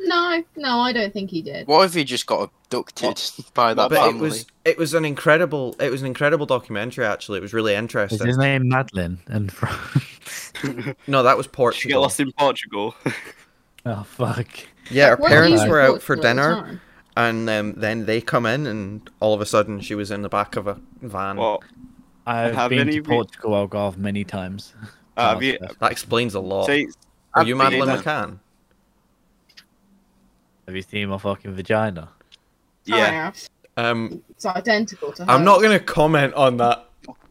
[0.00, 1.66] No, no, I don't think he did.
[1.66, 3.20] what if he just got abducted
[3.54, 4.16] by that but family?
[4.18, 7.72] it was it was an incredible it was an incredible documentary actually it was really
[7.72, 9.18] Is interesting his name Madeleine?
[9.26, 10.94] And from...
[11.08, 11.80] no that was Portugal.
[11.80, 12.94] She get lost in Portugal.
[13.86, 14.46] oh fuck.
[14.88, 16.80] yeah her Weren't parents were out for Portugal at the dinner
[17.16, 20.28] and um, then they come in and all of a sudden she was in the
[20.28, 21.60] back of a van well,
[22.24, 24.74] I've been any to of you- Portugal, Algarve many times.
[25.18, 26.86] Uh, have you, that explains a lot say,
[27.34, 28.38] are you have you- madeleine mccann
[30.66, 32.10] Have you seen my fucking vagina?
[32.90, 33.10] I Yeah.
[33.10, 33.48] have.
[33.76, 35.30] um It's identical to her.
[35.30, 36.84] i'm not gonna comment on that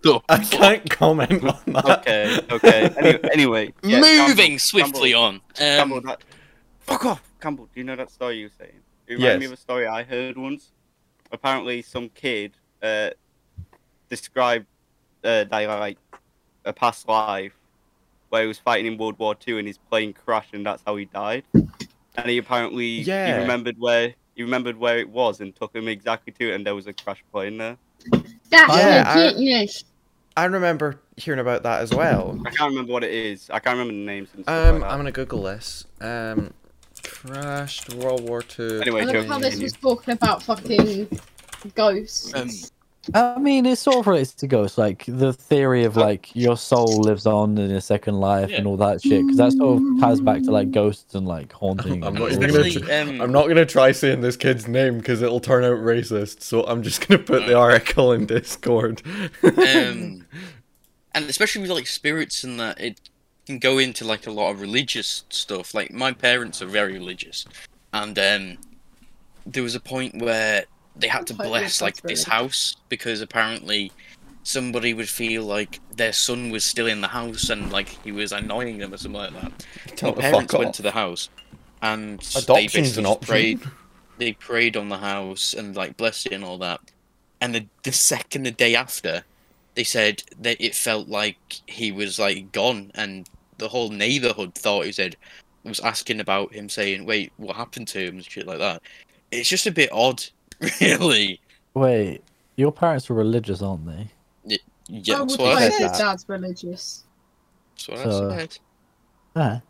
[0.29, 2.89] i can't comment on that Okay, okay.
[2.97, 5.35] Anyway, anyway yeah, Moving Campbell- swiftly Campbell- on.
[5.35, 6.23] Um, Campbell, that...
[6.79, 7.65] Fuck off, Campbell.
[7.65, 8.79] Do you know that story you were saying?
[9.07, 10.71] It reminded me of a story I heard once.
[11.33, 13.09] Apparently, some kid uh,
[14.09, 14.67] described
[15.25, 15.97] uh, that, like
[16.63, 17.56] a past life
[18.29, 20.95] where he was fighting in World War Two and his plane crashed and that's how
[20.95, 21.43] he died.
[21.53, 23.35] And he apparently Yeah.
[23.35, 26.65] he remembered where he remembered where it was and took him exactly to it and
[26.65, 27.77] there was a crash plane there.
[28.49, 29.83] That's Yeah, I- legitness.
[30.35, 32.39] I remember hearing about that as well.
[32.45, 33.49] I can't remember what it is.
[33.49, 34.91] I can't remember the names and stuff Um, like that.
[34.91, 35.85] I'm gonna Google this.
[35.99, 36.53] Um,
[37.03, 38.79] crashed World War Two.
[38.81, 41.07] Anyway, I love how this was talking about fucking
[41.73, 42.33] ghosts.
[42.35, 42.49] Um,
[43.13, 47.01] I mean, it sort of relates to ghosts, like the theory of like your soul
[47.01, 50.19] lives on in a second life and all that shit, because that sort of ties
[50.19, 52.03] back to like ghosts and like haunting.
[52.05, 52.51] I'm not all even that.
[52.51, 55.77] gonna tr- um, I'm not gonna try saying this kid's name because it'll turn out
[55.77, 56.41] racist.
[56.41, 59.01] So I'm just gonna put the article in Discord.
[59.43, 60.25] um,
[61.13, 62.99] and especially with like spirits and that, it
[63.45, 65.73] can go into like a lot of religious stuff.
[65.73, 67.45] Like my parents are very religious,
[67.93, 68.57] and um,
[69.45, 70.65] there was a point where
[70.99, 73.91] they had to Totally bless like this house because apparently
[74.43, 78.31] somebody would feel like their son was still in the house and like he was
[78.31, 79.65] annoying them or something like that.
[79.95, 80.75] Tell the parents went off.
[80.75, 81.29] to the house
[81.81, 83.27] and they Adoption's basically an option.
[83.27, 83.59] prayed.
[84.17, 86.79] They prayed on the house and like blessed it and all that.
[87.41, 89.23] And the the second the day after,
[89.75, 91.37] they said that it felt like
[91.67, 95.15] he was like gone, and the whole neighborhood thought he said
[95.63, 98.81] was asking about him, saying, "Wait, what happened to him?" and shit like that.
[99.31, 100.23] It's just a bit odd,
[100.81, 101.39] really.
[101.73, 102.21] Wait,
[102.55, 104.09] your parents were religious, aren't they?
[104.89, 105.89] Yeah, I that's would what I say say said.
[105.93, 105.97] that.
[105.97, 107.03] dad's religious.
[107.75, 108.57] That's what So- I said.
[109.35, 109.61] Ah.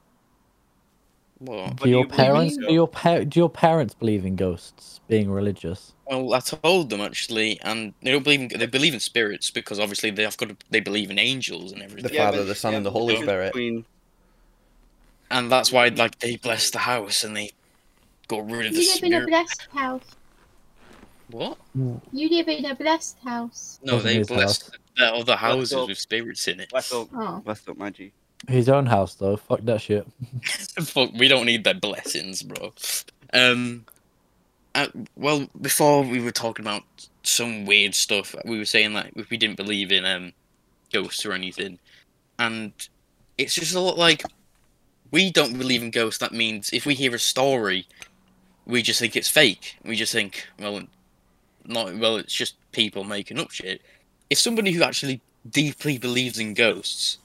[1.40, 1.76] What?
[1.78, 4.36] Do your you- what do you parents do your par- do your parents believe in
[4.36, 5.94] ghosts being religious?
[6.10, 9.80] Well, I told them actually, and they don't believe in they believe in spirits because
[9.80, 12.12] obviously they have got to, they believe in angels and everything.
[12.12, 13.54] The Father, the Son, and the Holy difference Spirit.
[13.54, 13.86] Between,
[15.30, 17.52] and that's why like they blessed the house and they
[18.28, 20.04] got rid of the You live in a blessed house.
[21.30, 21.58] What?
[21.76, 23.80] You live in a blessed house.
[23.84, 25.88] No, they his blessed the other houses up.
[25.88, 26.70] with spirits in it.
[26.70, 27.40] bless up, Oh.
[27.44, 28.14] bless up, Maggie.
[28.48, 29.36] His own house though.
[29.38, 30.08] Fuck that shit.
[30.46, 32.74] Fuck, we don't need their blessings, bro.
[33.34, 33.86] Um,
[34.76, 36.84] uh, well, before we were talking about
[37.24, 40.34] some weird stuff, we were saying that we didn't believe in um
[40.94, 41.78] ghosts or anything,
[42.40, 42.72] and
[43.38, 44.24] it's just a lot like
[45.12, 46.20] we don't believe in ghosts.
[46.20, 47.88] That means if we hear a story,
[48.66, 49.78] we just think it's fake.
[49.84, 50.84] We just think, well,
[51.68, 53.82] not well, it's just people making up shit.
[54.30, 57.18] If somebody who actually deeply believes in ghosts,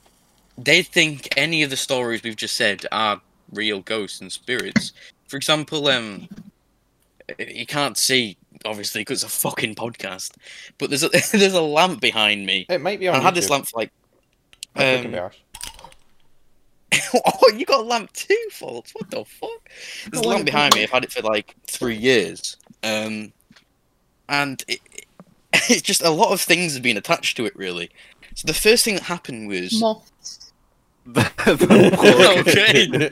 [0.57, 3.21] they think any of the stories we've just said are
[3.51, 4.93] real ghosts and spirits.
[5.27, 6.27] For example, um,
[7.39, 10.35] you can't see obviously because it's a fucking podcast,
[10.77, 12.65] but there's a there's a lamp behind me.
[12.69, 13.91] It might be on I had this lamp for like.
[14.75, 15.35] Um, can be ours.
[17.25, 18.91] oh, you got a lamp too, Faults?
[18.93, 19.69] What the fuck?
[20.09, 20.83] There's a lamp behind me.
[20.83, 23.31] I've had it for like three years, um,
[24.29, 24.79] and it,
[25.53, 27.55] it's just a lot of things have been attached to it.
[27.55, 27.89] Really.
[28.35, 30.51] So the first thing that happened was Moths.
[31.15, 33.11] Okay.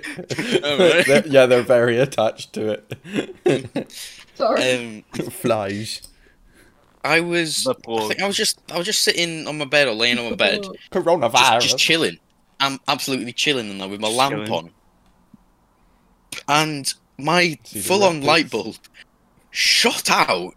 [0.63, 1.05] Alright.
[1.05, 2.79] They're- yeah, they're very attached to
[3.45, 3.91] it.
[4.35, 5.03] Sorry.
[5.19, 6.01] um, Flies.
[7.03, 7.63] I was.
[7.63, 10.19] The I think I was just I was just sitting on my bed or laying
[10.19, 11.61] on my bed, just, Coronavirus.
[11.61, 12.17] just chilling.
[12.59, 14.51] I'm absolutely chilling in there with my lamp Chilling.
[14.51, 14.71] on,
[16.47, 18.75] and my full-on light bulb
[19.49, 20.53] shot out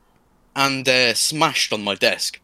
[0.57, 2.41] and uh, smashed on my desk.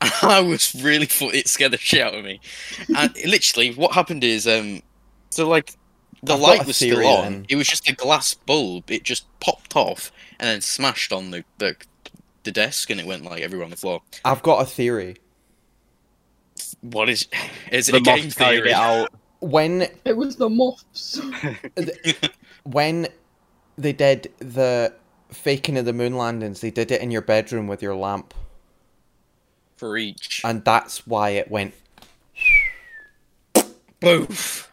[0.22, 2.40] I was really fu- it scared the shit out of me.
[2.96, 4.82] And literally, what happened is, um,
[5.30, 5.74] so like
[6.22, 7.22] the I've light a was still on.
[7.32, 7.46] then.
[7.48, 8.90] It was just a glass bulb.
[8.90, 10.10] It just popped off
[10.40, 11.76] and then smashed on the the,
[12.42, 14.02] the desk, and it went like everywhere on the floor.
[14.24, 15.16] I've got a theory.
[16.80, 17.28] What is?
[17.70, 18.70] Is it The a game moth theory?
[18.70, 19.08] it out.
[19.40, 21.20] When It was the moths.
[22.64, 23.08] when
[23.78, 24.92] they did the
[25.32, 28.34] faking of the moon landings, they did it in your bedroom with your lamp,
[29.76, 30.42] For each.
[30.44, 31.74] and that's why it went.
[34.00, 34.70] Boof.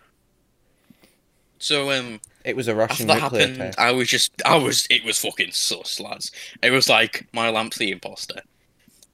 [1.60, 3.80] So um, It was a after Russian that nuclear happened, test.
[3.80, 6.32] I was just, I was, it was fucking sus, lads.
[6.64, 8.42] It was like my lamp's the imposter,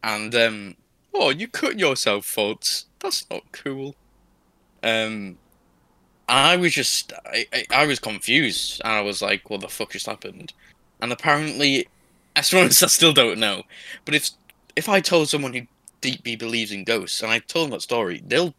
[0.04, 0.76] and um,
[1.14, 2.86] oh, you cut yourself, folks.
[3.00, 3.96] That's not cool.
[4.84, 5.38] Um,
[6.30, 9.91] I was just, I, I, I was confused, and I was like, what the fuck
[9.91, 10.54] just happened?
[11.02, 11.88] And apparently,
[12.36, 13.64] as far as I still don't know,
[14.06, 14.30] but if
[14.76, 15.62] if I told someone who
[16.02, 18.54] deeply believes in ghosts, and I told them that story, they'll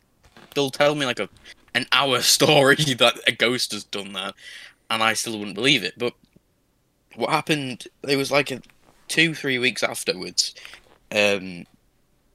[0.55, 1.29] they'll tell me like a
[1.75, 4.35] an hour story that a ghost has done that,
[4.91, 5.95] and I still wouldn't believe it.
[5.99, 6.15] But
[7.15, 7.87] what happened?
[8.03, 8.61] It was like a,
[9.09, 10.55] two, three weeks afterwards.
[11.15, 11.67] Um,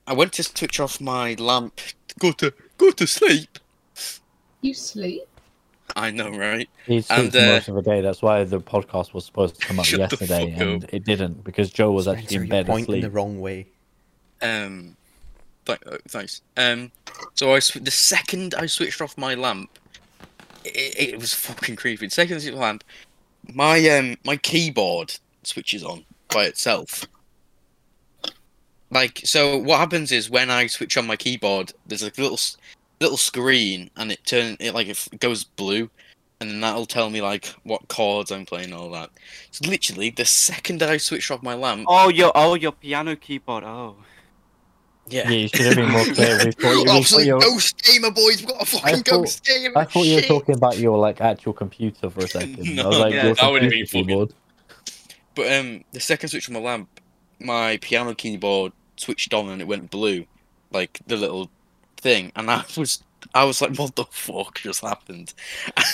[0.08, 1.80] I went to switch off my lamp,
[2.20, 3.60] go to go to sleep.
[4.62, 5.28] You sleep?
[5.96, 6.70] I know, right?
[6.86, 8.02] He's And, uh, most of the day.
[8.02, 10.94] That's why the podcast was supposed to come out yesterday, and up.
[10.94, 13.04] it didn't because Joe was actually in you're bed pointing asleep.
[13.04, 13.68] the wrong way.
[14.42, 14.96] Um,
[15.66, 16.42] th- uh, thanks.
[16.58, 16.92] Um,
[17.36, 19.70] so I sw- the second I switched off my lamp,
[20.66, 22.06] it, it was fucking creepy.
[22.08, 22.84] The second I switched off the lamp,
[23.54, 27.06] my um my keyboard switches on by itself,
[28.90, 32.58] like so what happens is when I switch on my keyboard, there's a little s-
[33.02, 35.90] little screen and it turn it like it goes blue,
[36.40, 39.10] and then that'll tell me like what chords I'm playing and all that.
[39.52, 43.64] So literally the second I switch off my lamp, Oh, your oh your piano keyboard.
[43.64, 43.96] Oh.
[45.08, 45.30] yeah.
[45.30, 46.38] Yeah, you should have been more clear.
[46.46, 48.38] We thought, we thought Absolute you were, ghost gamer, boys!
[48.40, 49.78] We've got a fucking thought- ghost gamer.
[49.78, 50.28] I thought you were shit.
[50.30, 52.56] talking about your like actual computer for a second.
[52.58, 54.34] I was No, like, yeah, that would've computer been fucking- keyboard.
[55.36, 56.90] But um, the second I switched on my lamp,
[57.40, 60.26] my piano keyboard switched on and it went blue,
[60.72, 61.50] like the little
[62.02, 65.34] thing, and I was, I was like, what the fuck just happened?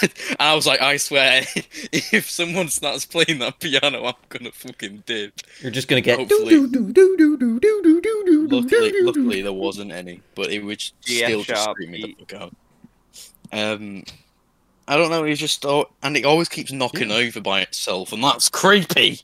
[0.01, 1.43] and I was like, I swear,
[1.91, 5.33] if someone starts playing that piano, I'm gonna fucking dip.
[5.61, 6.19] You're just gonna get.
[6.19, 6.55] Hopefully.
[8.49, 12.55] Luckily, luckily there wasn't any, but it was still just sharp screaming the fuck out.
[13.51, 14.03] Um,
[14.87, 15.23] I don't know.
[15.25, 19.19] It's just, oh, and it always keeps knocking over by itself, and that's creepy.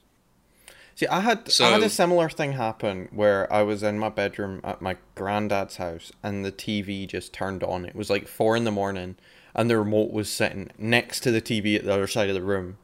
[0.96, 4.62] See, I had I had a similar thing happen where I was in my bedroom
[4.64, 7.86] at my granddad's house and the TV just turned on.
[7.86, 9.16] It was like four in the morning,
[9.56, 12.44] and the remote was sitting next to the TV at the other side of the
[12.44, 12.78] room,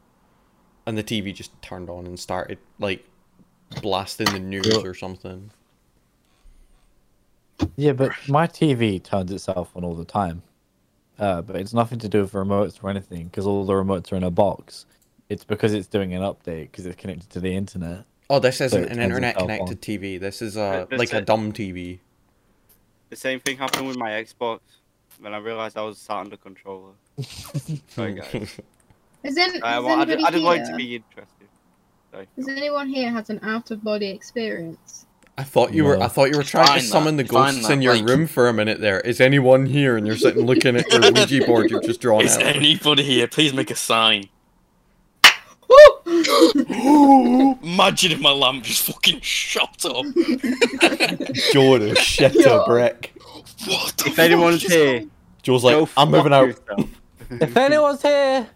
[0.86, 3.04] and the TV just turned on and started like
[3.80, 4.78] blasting the news Yeah.
[4.82, 5.52] or something.
[7.76, 10.42] Yeah, but my TV turns itself on all the time.
[11.18, 14.16] Uh, but it's nothing to do with remotes or anything because all the remotes are
[14.16, 14.86] in a box.
[15.30, 18.04] It's because it's doing an update because it's connected to the internet.
[18.28, 19.76] Oh, this isn't it an internet connected on.
[19.76, 20.20] TV.
[20.20, 22.00] This is uh That's like a dumb TV.
[23.08, 24.60] The same thing happened with my Xbox
[25.20, 26.92] when I realized I was sat under controller.
[27.88, 28.60] Sorry, guys.
[29.22, 31.48] Is, any, I, is wa- I, anybody just, I just wanted to be interested.
[32.10, 32.26] Sorry.
[32.36, 35.04] Does anyone here has an out of body experience?
[35.36, 36.00] I thought you were.
[36.00, 37.96] I thought you were trying to Find that, summon the find ghosts that, in your
[37.96, 38.80] like- room for a minute.
[38.80, 42.22] There is anyone here, and you're sitting looking at your Ouija board you've just drawn
[42.24, 42.42] Is out.
[42.44, 43.26] anybody here?
[43.28, 44.24] Please make a sign.
[46.68, 47.58] Woo!
[47.62, 50.04] Imagine if my lamp just fucking shot up.
[51.52, 52.62] Jordan, shit Yeah.
[52.62, 53.12] a brick.
[53.66, 55.04] What the If fuck anyone's here,
[55.42, 56.46] Joe's go like, I'm moving out.
[56.48, 56.88] yourself.
[57.30, 58.46] If anyone's here,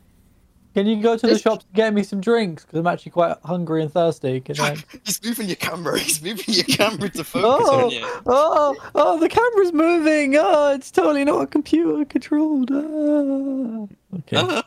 [0.74, 2.64] can you go to the This- shop to get me some drinks?
[2.64, 4.41] Because I'm actually quite hungry and thirsty.
[4.41, 4.76] Can I...
[5.05, 5.99] He's moving your camera.
[5.99, 8.07] He's moving your camera to focus Oh, on you.
[8.26, 10.35] oh, oh, the camera's moving.
[10.37, 12.70] Oh, it's totally not computer controlled.
[12.72, 13.87] Ah.
[14.18, 14.62] Okay.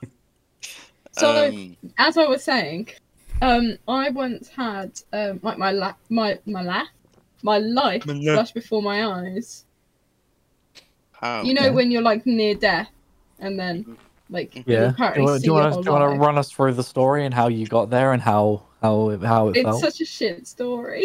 [1.14, 2.90] So- um, As I was saying,
[3.42, 6.88] um, I once had um, like my la- my my life,
[7.44, 8.36] my life My life.
[8.36, 9.66] flash before my eyes.
[11.12, 11.44] how?
[11.44, 11.76] You know Okay.
[11.76, 12.90] when you're like near death,
[13.40, 13.98] and then
[14.30, 14.92] like Yeah.
[14.98, 17.48] Do you, want, see do you want to run us through the story and how
[17.48, 19.82] you got there and how how it, how it It's felt?
[19.82, 21.04] such a shit story.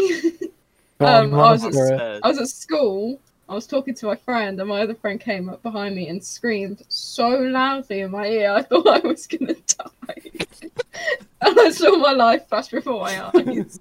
[0.99, 2.01] Go on, um, I was through it.
[2.01, 3.21] Uh, I was at school.
[3.53, 6.25] I was talking to my friend, and my other friend came up behind me and
[6.25, 10.31] screamed so loudly in my ear, I thought I was gonna die.
[11.43, 13.79] and I saw my life flash before my eyes.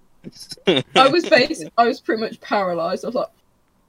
[0.93, 1.69] I was based.
[1.77, 3.05] I was pretty much paralyzed.
[3.05, 3.29] I was like,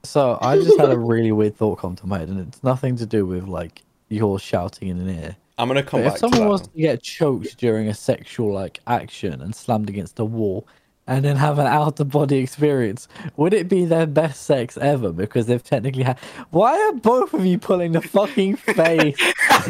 [0.03, 2.95] So I just had a really weird thought come to my head, and it's nothing
[2.95, 5.35] to do with like you're shouting in an ear.
[5.57, 6.49] I'm gonna come But back if to someone that.
[6.49, 6.69] was one.
[6.69, 10.65] to get choked during a sexual like action and slammed against a wall,
[11.05, 15.11] and then have an out of body experience, would it be their best sex ever?
[15.11, 16.17] Because they've technically had.
[16.51, 19.17] Why are both of you pulling the fucking face?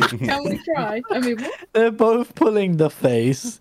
[0.09, 1.59] "Can we try?" I mean, what?
[1.73, 3.59] They're both pulling the face.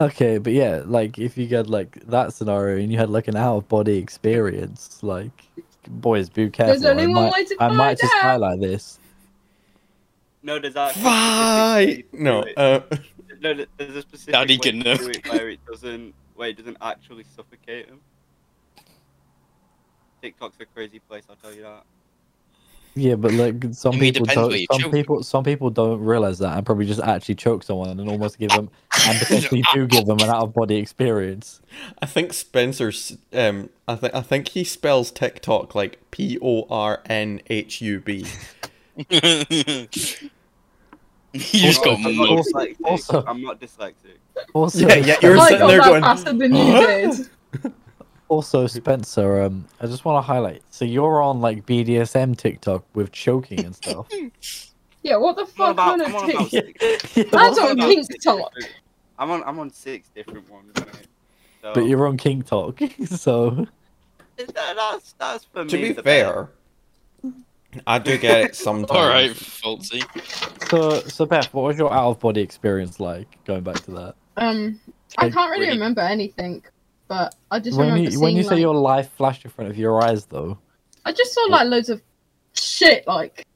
[0.00, 3.36] Okay, but yeah, like if you get like that scenario and you had like an
[3.36, 5.30] out of body experience, like
[5.88, 6.74] boys, be careful.
[6.80, 8.98] There's only I one might, way to I might find just highlight this.
[10.42, 10.92] no, does that.
[10.94, 12.06] Fight!
[12.12, 12.80] No, uh,
[13.40, 14.96] No, th- there's a specific Daddy way can to know.
[15.80, 18.00] Do it doesn't, where it doesn't actually suffocate him.
[20.22, 21.84] TikTok's a crazy place, I'll tell you that.
[22.96, 24.58] Yeah, but like some I mean, people don't.
[24.72, 24.92] Some choke.
[24.92, 28.48] people, some people don't realize that and probably just actually choke someone and almost give
[28.48, 28.70] them
[29.06, 31.60] and potentially do give them an out of body experience.
[32.00, 33.18] I think Spencer's.
[33.34, 38.00] Um, I think I think he spells TikTok like P O R N H U
[38.00, 38.26] B.
[41.32, 42.78] you just got I'm not Also- mugged.
[42.78, 42.84] dyslexic.
[42.84, 43.94] also- I'm not dyslexic.
[44.54, 46.86] Also, Yeah, yeah, you're I sitting there going, faster than you "Huh?"
[47.62, 47.72] did.
[48.28, 50.62] Also, Spencer, um, I just want to highlight.
[50.70, 54.08] So you're on like BDSM TikTok with choking and stuff.
[55.02, 57.14] Yeah, what the I'm on fuck about, I'm on about six.
[57.14, 58.52] That's I'm on about Kink Talk.
[58.56, 58.74] different-
[59.20, 60.72] I'm on, I'm on six different ones.
[60.76, 61.06] Right?
[61.62, 63.68] So, But you're on King Talk, so
[64.36, 65.70] that, that's that's for me.
[65.70, 66.50] To be the fair,
[67.86, 68.90] I do get it sometimes.
[68.98, 70.02] All right, Fultzy.
[70.70, 73.42] so so Beth, what was your out of body experience like?
[73.44, 74.80] Going back to that, Um,
[75.18, 76.62] I can't really really- remember anything,
[77.08, 79.70] but I just when remember you when you seeing, say your life flashed in front
[79.70, 80.58] of your eyes, though.
[81.04, 82.02] I just saw like loads of
[82.54, 83.46] shit like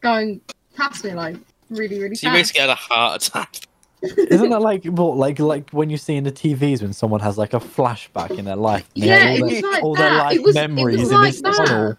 [0.00, 0.40] going
[0.76, 1.36] past me like
[1.70, 3.56] really really So you basically had a heart attack.
[4.02, 7.38] Isn't that like what, like like when you see in the TVs when someone has
[7.38, 8.88] like a flashback in their life?
[8.94, 10.18] Yeah, it all was their, like all their that.
[10.24, 11.66] life It was- it was memories like in this that.
[11.66, 11.96] tunnel.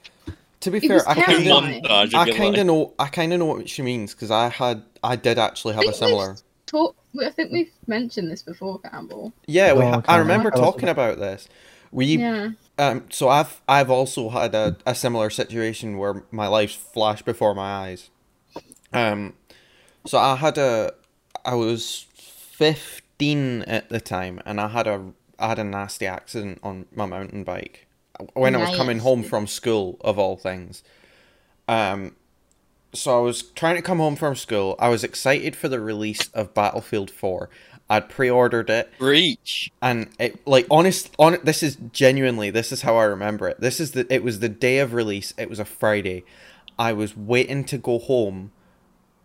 [0.61, 3.45] To be It fair, I kind of I kind of know I kind of know
[3.45, 6.35] what she means because I had I did actually have a similar.
[6.65, 6.95] Talk.
[7.23, 9.33] I think we've mentioned this before, Campbell.
[9.47, 10.11] Yeah, we Oh, ha- okay.
[10.13, 11.47] I remember Tell talking about this.
[11.91, 12.49] We Yeah.
[12.77, 17.55] um so I've I've also had a, a similar situation where my life flashed before
[17.55, 18.09] my eyes.
[18.93, 19.33] Um,
[20.05, 20.93] so I had a
[21.45, 26.59] I was fifteen at the time, and I had a I had a nasty accident
[26.63, 27.86] on my mountain bike
[28.33, 30.83] when I was coming home from school of all things.
[31.67, 32.15] Um,
[32.93, 34.75] so I was trying to come home from school.
[34.79, 37.49] I was excited for the release of Battlefield Four.
[37.89, 39.71] I'd pre-ordered it Reach.
[39.81, 43.61] and it like honest on this is genuinely this is how I remember it.
[43.61, 45.33] This is the it was the day of release.
[45.37, 46.23] It was a Friday.
[46.77, 48.51] I was waiting to go home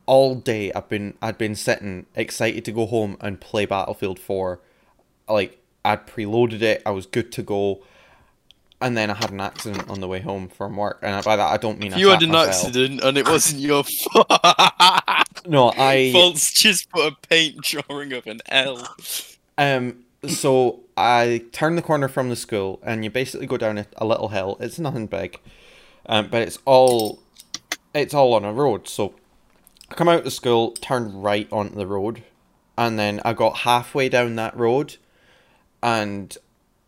[0.07, 0.73] all day.
[0.73, 4.61] I've been I'd been sitting excited to go home and play Battlefield 4.
[5.29, 6.83] Like I'd preloaded it.
[6.87, 7.83] I was good to go.
[8.83, 10.99] And then I had an accident on the way home from work.
[11.03, 12.49] And by that I don't mean I You had an myself.
[12.67, 14.27] accident and it wasn't your fault.
[15.47, 18.97] No, I False just put a paint drawing of an L.
[19.59, 23.87] Um, so I turn the corner from the school, and you basically go down a,
[23.97, 24.57] a little hill.
[24.61, 25.41] It's nothing big,
[26.07, 27.21] um, but it's all
[27.95, 28.89] it's all on a road.
[28.89, 29.15] So
[29.91, 32.23] I come out of the school, turn right onto the road,
[32.79, 34.97] and then I got halfway down that road,
[35.83, 36.37] and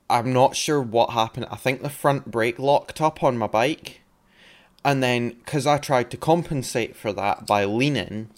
[0.09, 1.47] I'm not sure what happened.
[1.51, 4.03] I think the front brake locked up on my bike,
[4.85, 8.31] and then because I tried to compensate for that by leaning,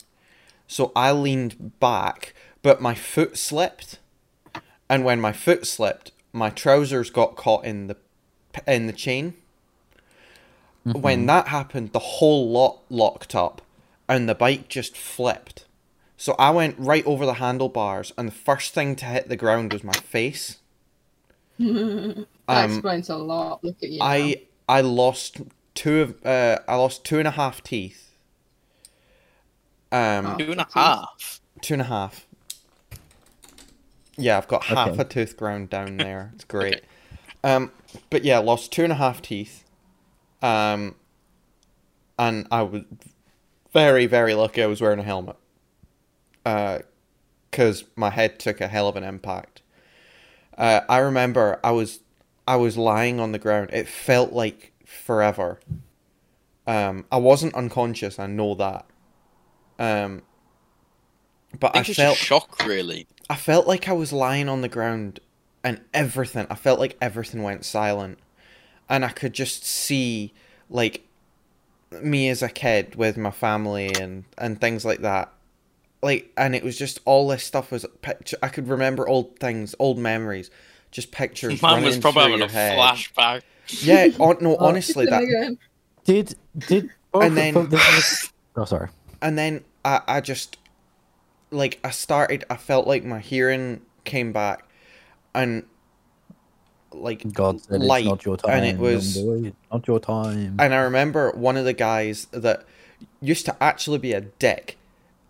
[0.67, 3.99] so I leaned back, but my foot slipped
[4.89, 7.97] and when my foot slipped, my trousers got caught in the
[8.67, 9.35] in the chain.
[10.87, 11.01] Mm-hmm.
[11.01, 13.63] When that happened, the whole lot locked up,
[14.09, 15.65] and the bike just flipped.
[16.17, 19.73] So I went right over the handlebars, and the first thing to hit the ground
[19.73, 20.59] was my face.
[21.59, 23.63] That Um, explains a lot.
[23.65, 23.99] Look at you.
[23.99, 24.05] now.
[24.07, 25.41] I I lost
[25.75, 28.17] two of uh I lost two and a half teeth.
[29.93, 30.37] Um, Oh.
[30.39, 31.41] Two and a half.
[31.63, 32.27] two and a half.
[34.17, 35.03] Yeah, I've got half Okay.
[35.03, 36.33] a tooth ground down there.
[36.35, 36.83] It's great.
[37.45, 37.71] Um,
[38.11, 39.65] but yeah, lost two and a half teeth.
[40.43, 40.97] Um,
[42.19, 42.83] and I was
[43.73, 45.37] very, very lucky I was wearing a helmet.
[46.45, 46.81] Uh,
[47.51, 49.56] because my head took a hell of an impact.
[50.57, 52.01] Uh, I remember I was,
[52.47, 53.71] I was lying on the ground.
[53.73, 55.61] It felt like forever.
[56.67, 58.19] Um, I wasn't unconscious.
[58.19, 58.87] I know that.
[59.79, 60.23] Um,
[61.59, 63.07] but I I, felt shock, really.
[63.29, 65.21] I felt like I was lying on the ground
[65.63, 68.19] and everything, I felt like everything went silent.
[68.89, 70.33] And I could just see,
[70.71, 71.03] like,
[71.91, 75.33] me as a kid with my family and, and things like that.
[76.07, 78.37] Like, and it was just all this stuff was picture.
[78.41, 80.53] I could remember old things, old memories,
[80.93, 81.61] just pictures.
[81.63, 82.79] Man was probably having a head.
[82.79, 83.43] flashback.
[83.83, 85.59] Yeah, on, no, Oh, honestly, that Again.
[86.05, 87.81] Did did oh, And then- them-
[88.57, 88.89] oh sorry.
[89.21, 90.59] and then I, I just
[91.51, 94.69] like I started I felt like my hearing came back
[95.35, 95.65] and
[96.93, 98.51] like God said light, it's not your time.
[98.53, 100.55] and it was- boy, not your time.
[100.61, 102.65] and I remember one of the guys that
[103.21, 104.79] used to actually be a dick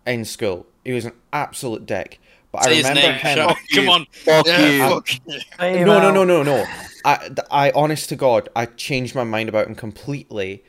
[0.07, 0.65] in school.
[0.83, 2.19] He was an absolute dick.
[2.51, 3.19] But Say I his remember name.
[3.19, 4.05] him Shut- Come on.
[4.11, 4.79] Fuck Yeah, you.
[4.89, 5.09] fuck
[5.61, 5.85] you.
[5.85, 6.65] No, no, no, no, no.
[7.05, 10.63] I, I, honest to God, I changed my mind about him completely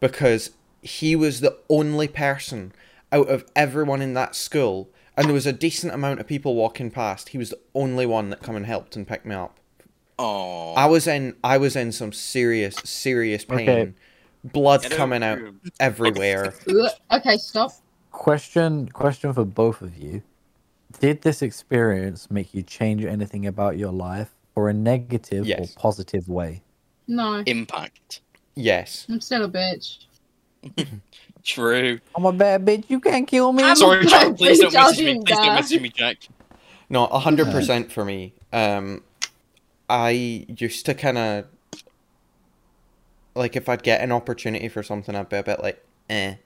[0.00, 0.50] because
[0.82, 2.72] he was the only person
[3.10, 6.90] out of everyone in that school, and there was a decent amount of people walking
[6.90, 7.30] past.
[7.30, 9.58] He was the only one that come and helped and picked me up.
[10.18, 10.74] Oh.
[10.74, 13.92] I was in, I was in some serious, serious pain, Okay.
[14.44, 15.38] blood coming out
[15.80, 16.54] everywhere.
[17.10, 17.72] Okay, stop.
[18.14, 20.22] Question question for both of you.
[21.00, 25.58] Did this experience make you change anything about your life for a negative Yes.
[25.76, 26.62] or positive way?
[27.08, 28.20] No, Impact.
[28.54, 29.04] yes.
[29.10, 30.04] I'm still a bitch.
[31.42, 31.98] True.
[32.16, 32.84] I'm a bad bitch.
[32.88, 33.64] You can't kill me.
[33.64, 34.36] I'm- Sorry, Jack.
[34.36, 35.14] Please don't bitch, I'll message me.
[35.16, 35.54] Please don't that.
[35.56, 36.18] message me, Jack.
[36.88, 38.32] No, a hundred percent for me.
[38.52, 39.02] Um,
[39.90, 40.10] I
[40.56, 41.46] used to kind of
[43.34, 46.36] like if I'd get an opportunity for something, I'd be a bit like, eh.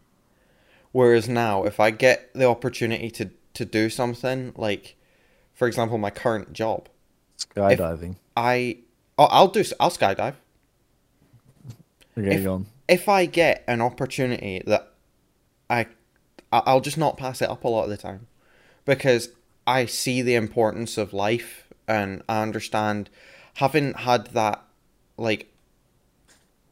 [0.92, 4.94] Whereas now, if I get the opportunity to to do something, like,
[5.52, 6.88] for example, my current job,
[7.38, 8.16] Skydiving.
[8.36, 8.78] I
[9.18, 10.34] oh, I'll do I'll skydive
[12.16, 12.66] Okay, if- on.
[12.88, 14.92] if I get an opportunity that
[15.70, 15.86] I-
[16.52, 18.26] I'll just not pass it up a lot of the time
[18.84, 19.30] because
[19.66, 23.10] I see the importance of life and I understand
[23.54, 24.62] having had that
[25.18, 25.52] like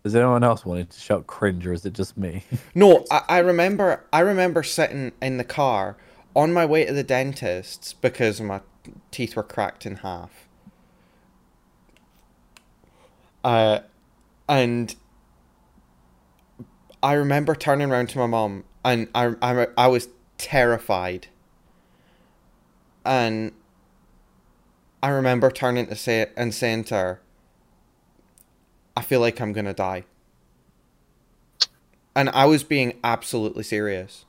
[0.07, 2.45] Does anyone else wanted to shout cringe, or is it just me?
[2.77, 5.97] no I, I remember I remember sitting in the car
[6.37, 8.61] on my way to the dentist because my
[9.11, 10.47] teeth were cracked in half.
[13.43, 13.81] Uh,
[14.49, 14.95] and
[17.03, 21.27] I remember turning around to my mom, and I, I, I was terrified.
[23.05, 23.51] And
[25.03, 27.21] I remember turning to say and saying to her,
[28.97, 30.05] "I feel like I'm gonna die."
[32.15, 34.25] And I was being absolutely serious.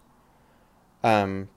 [1.04, 1.48] Um,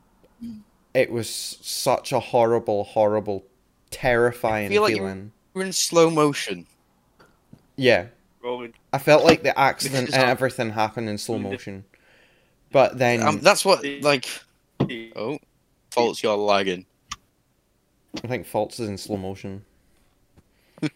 [0.94, 3.44] it was such a horrible, horrible,
[3.90, 5.32] terrifying feel like feeling.
[5.54, 6.66] We're in slow motion.
[7.76, 8.06] Yeah,
[8.42, 8.74] Rolling.
[8.92, 11.84] I felt like the accident and how- everything happened in slow motion.
[12.72, 14.28] But then Um, that's what like.
[15.16, 15.38] Oh,
[15.90, 16.86] faults you're lagging.
[18.22, 19.64] I think Faults is in slow motion.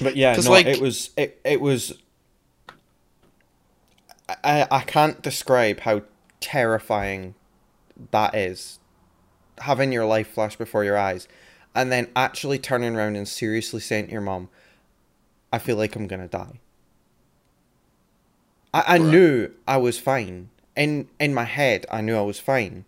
[0.00, 1.92] But yeah, no, like- it was it it was.
[4.42, 6.02] I I can't describe how
[6.40, 7.34] terrifying
[8.10, 8.78] that is.
[9.58, 11.28] Having your life flash before your eyes,
[11.74, 14.48] and then actually turning around and seriously saying to your mom,
[15.52, 16.58] "I feel like I'm gonna die."
[18.72, 19.02] I I Right.
[19.02, 21.86] knew I was fine in in my head.
[21.90, 22.84] I knew I was fine,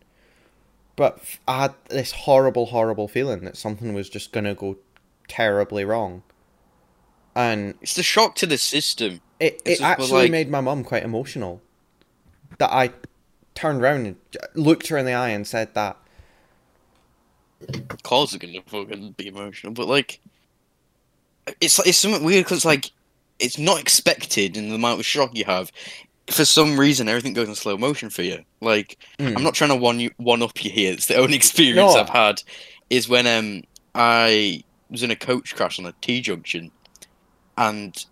[0.96, 4.78] but I had this horrible, horrible feeling that something was just gonna go
[5.28, 6.22] terribly wrong.
[7.36, 9.20] And It's the shock to the system.
[9.38, 11.60] it, it actually like- made my mum quite emotional.
[12.58, 12.90] That I
[13.54, 14.16] turned around and
[14.54, 15.96] looked her in the eye and said that.
[18.02, 20.20] Cause are gonna fucking be emotional, but like,
[21.60, 22.90] it's it's something weird because like,
[23.38, 25.72] it's not expected in the amount of shock you have.
[26.30, 28.44] For some reason, everything goes in slow motion for you.
[28.60, 29.36] Like, Mm.
[29.36, 30.92] I'm not trying to one you one up you here.
[30.92, 32.00] It's the only experience No.
[32.00, 32.42] I've had
[32.90, 33.62] is when um
[33.94, 36.70] I was in a coach crash on a T junction,
[37.56, 38.04] and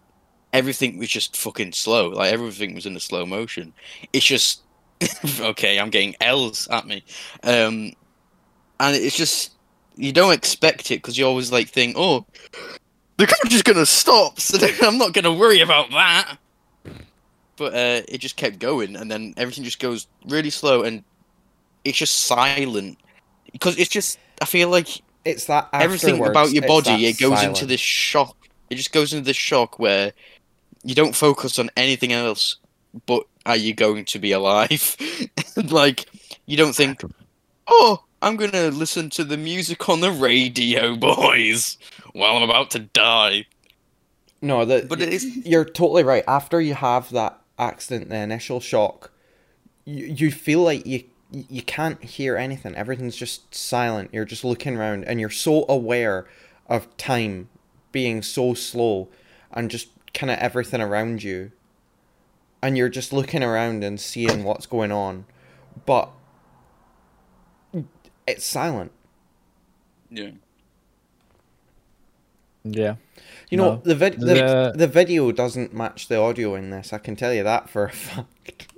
[0.53, 2.09] everything was just fucking slow.
[2.11, 3.73] Like everything was in a slow motion.
[4.13, 4.63] It's just
[5.41, 5.79] okay.
[5.79, 7.05] I'm getting L's at me,
[7.43, 7.93] um,
[8.81, 9.53] and it's just
[9.97, 12.25] you don't expect it because you always like think, oh,
[13.17, 16.39] the car's just gonna stop, so I'm not gonna worry about that.
[17.57, 21.05] But uh, it just kept going, and then everything just goes really slow, and
[21.85, 22.99] it's just silent
[23.53, 24.19] because it's just.
[24.43, 24.89] I feel like
[25.25, 28.37] It's that everything about your body it goes into this shock.
[28.71, 30.13] It just goes into this shock where
[30.83, 32.57] you don't focus on anything else
[33.07, 34.97] but are you going to be alive?
[35.57, 36.07] like
[36.47, 37.03] you don't think,
[37.67, 41.79] oh, I'm gonna listen to the music on the radio, boys,
[42.13, 43.47] while I'm about to die.
[44.41, 46.25] No, the, But it is you're totally right.
[46.27, 49.11] After you have that accident, the initial shock,
[49.85, 52.77] you, you feel like you you can't hear anything.
[52.77, 54.11] Everything's just silent.
[54.13, 56.27] You're just looking around, and you're so aware
[56.69, 57.49] of time
[57.95, 59.09] being so slow,
[59.53, 61.53] and just kind of everything around you.
[62.63, 65.25] And you're just looking around and seeing what's going on,
[65.87, 66.11] but
[68.27, 68.93] it's silent.
[70.11, 70.31] yeah.
[72.67, 72.97] Yeah.
[73.51, 73.83] You know No.
[73.85, 76.93] the vid the, The- the video doesn't match the audio in this.
[76.95, 78.73] I can tell you that for a fact.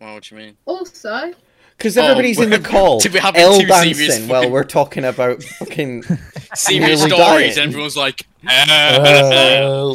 [0.00, 0.56] Well, what do you mean?
[0.64, 1.34] Also,
[1.76, 4.48] Because Oh, everybody's in the we're- call, to be having L two serious dancing while
[4.50, 6.02] we're talking about fucking.
[6.54, 7.56] Serious stories.
[7.56, 7.68] dying.
[7.68, 9.92] Everyone's like, Uh,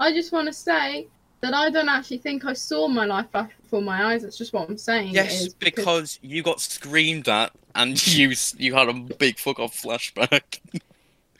[0.00, 1.06] I just want to say
[1.40, 4.22] that I don't actually think I saw my life flash before my eyes.
[4.22, 5.12] That's just what I'm saying.
[5.14, 9.74] yes, is because you got screamed at and you you had a big fuck off
[9.80, 10.60] flashback.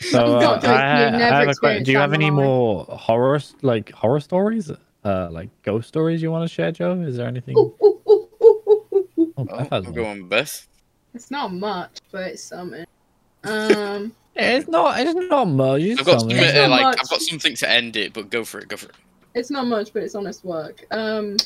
[0.00, 1.84] so uh, I, I have a question.
[1.84, 2.34] Do you have any life.
[2.44, 4.70] more horror like horror stories?
[5.04, 6.92] Uh, like ghost stories you want to share, Joe?
[7.00, 7.56] Is there anything?
[7.56, 8.27] Ooh, ooh, ooh.
[9.38, 9.94] Oh, Oh, Beth has I'll one.
[9.94, 10.66] go on, Beth.
[11.14, 12.84] It's not much, but it's something.
[13.44, 15.00] Um, It's not.
[15.00, 15.80] It's not much.
[15.82, 16.36] It's I've got something.
[16.36, 16.98] some, It's uh, not like much.
[17.00, 18.68] I've got something to end it, but go for it.
[18.68, 18.94] Go for it.
[19.34, 20.84] it's not much, but it's honest work.
[20.92, 21.36] Um,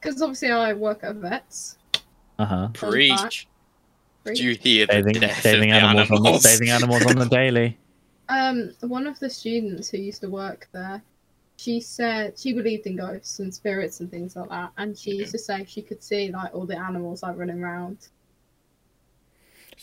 [0.00, 1.78] because obviously I work at vets.
[2.38, 2.68] Uh huh.
[2.74, 3.46] Preach.
[4.26, 7.16] Do you hear the Saving, death saving of the animals, on the, saving animals on
[7.16, 7.78] the daily.
[8.30, 11.00] Um, one of the students who used to work there,
[11.58, 15.32] she said she believed in ghosts and spirits and things like that, and she used
[15.32, 17.98] to say she could see like all the animals like running around.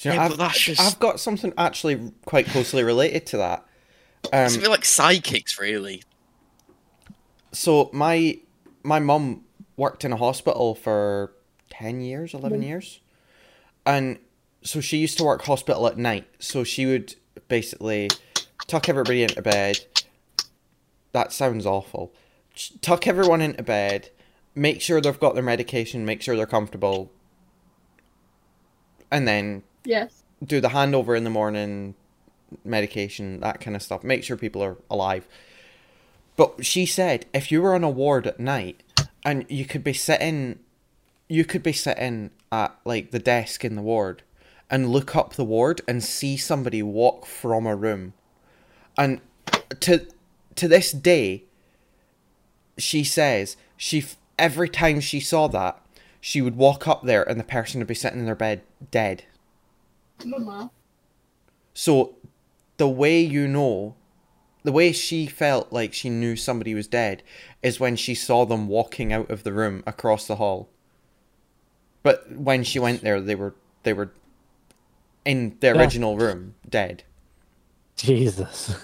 [0.02, 3.26] Do you know, Yeah, I've, but that's just- I've got something actually quite closely related
[3.28, 3.66] to that.
[4.34, 6.02] It's a Um, bit like psychics, really.
[7.52, 8.40] so my
[8.84, 9.44] my mum
[9.78, 11.34] worked in a hospital for
[11.70, 12.68] ten years, eleven Mm.
[12.68, 13.00] years,
[13.86, 14.18] and
[14.64, 16.26] so she used to work hospital at night.
[16.40, 17.16] So she would
[17.50, 18.10] basically
[18.68, 19.86] tuck everybody into bed.
[21.16, 22.12] That sounds awful.
[22.82, 24.10] Tuck everyone into bed.
[24.54, 26.06] Make sure they've got their medication.
[26.06, 27.10] Make sure they're comfortable.
[29.10, 30.24] And then Yes.
[30.46, 31.96] do the handover in the morning,
[32.66, 34.04] medication, that kind of stuff.
[34.04, 35.26] Make sure people are alive.
[36.36, 38.84] But she said if you were on a ward at night
[39.24, 40.60] and you could be sitting
[41.30, 44.22] you could be sitting at like the desk in the ward
[44.70, 48.12] and look up the ward and see somebody walk from a room.
[48.98, 49.22] And
[49.80, 50.08] to
[50.56, 51.44] to this day
[52.78, 55.80] she says she f- every time she saw that
[56.20, 59.24] she would walk up there and the person would be sitting in their bed dead.
[60.26, 60.72] Mama.
[61.74, 62.16] So
[62.78, 63.96] the way you know,
[64.64, 67.22] the way she felt like she knew somebody was dead
[67.62, 70.70] is when she saw them walking out of the room across the hall.
[72.02, 73.54] But when she went there, they were
[73.84, 74.12] they were
[75.26, 75.74] in the Yeah.
[75.74, 77.04] original room, dead.
[77.96, 78.76] Jesus.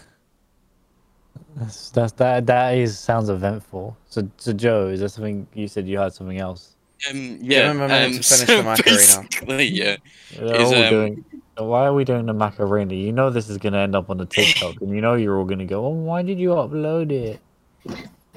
[1.56, 3.98] That's, that's that that is sounds eventful.
[4.10, 6.76] So so Joe, is there something you said you had something else?
[7.10, 7.72] Um, yeah.
[7.72, 8.98] him a minute um, to finish so the Macarena.
[8.98, 9.98] basically, yeah.
[10.32, 11.26] Is, um, doing.
[11.58, 12.94] Why are we doing the Macarena?
[12.94, 15.46] You know this is gonna end up on the TikTok, and you know you're all
[15.46, 17.40] gonna go, "Oh, why did you upload it?"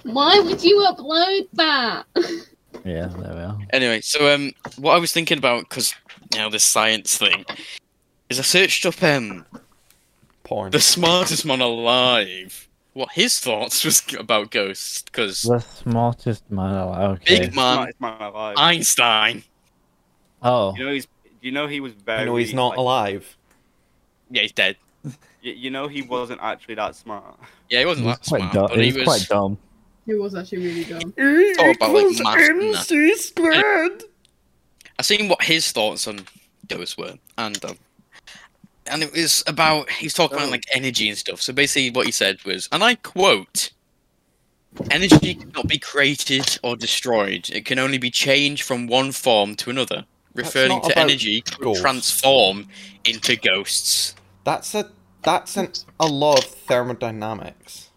[0.02, 2.04] Why would you upload that?
[2.84, 3.58] Yeah, there we are.
[3.72, 5.94] Anyway, so um, what I was thinking about, because
[6.32, 7.44] you know this science thing,
[8.28, 9.46] is I searched up um
[10.42, 10.70] Porn.
[10.70, 12.68] the smartest man alive.
[12.94, 17.10] What his thoughts was about ghosts, because The smartest man alive.
[17.22, 17.40] Okay.
[17.40, 18.54] big man Smartest man alive.
[18.56, 19.42] Einstein.
[20.42, 21.08] Oh, You know he's.
[21.40, 22.20] You know he was very.
[22.22, 23.36] I know he's not like, alive.
[24.30, 24.76] Yeah, he's dead.
[25.04, 27.36] y- You know he wasn't actually that smart.
[27.68, 28.66] Yeah, he wasn't he's that quite smart, dumb.
[28.68, 29.04] but he He's was.
[29.04, 29.58] quite dumb.
[30.06, 31.00] It was actually really dumb.
[31.00, 32.76] Talk about, like, maths and that.
[32.92, 34.04] MC squared.
[34.98, 36.20] I seen what his thoughts on
[36.68, 37.76] ghosts were, and um,
[38.86, 40.52] and it was about he's was talking about Oh.
[40.52, 41.42] like energy and stuff.
[41.42, 43.70] So basically, what he said was, and I quote:
[44.90, 49.70] "Energy cannot be created or destroyed; it can only be changed from one form to
[49.70, 50.04] another."
[50.34, 52.66] Referring to energy could transform
[53.04, 54.16] into ghosts.
[54.44, 54.90] That's a
[55.22, 57.90] that's an, a law of thermodynamics.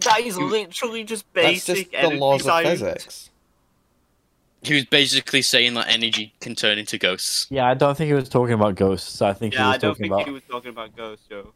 [0.00, 3.27] That is literally just That's basic just the energy laws of physics.
[4.62, 7.46] He was basically saying that energy can turn into ghosts.
[7.48, 9.22] Yeah, I don't think he was talking about ghosts.
[9.22, 10.26] I think Yeah, he I was don't talking think about.
[10.26, 11.52] he was talking about ghosts, Joe.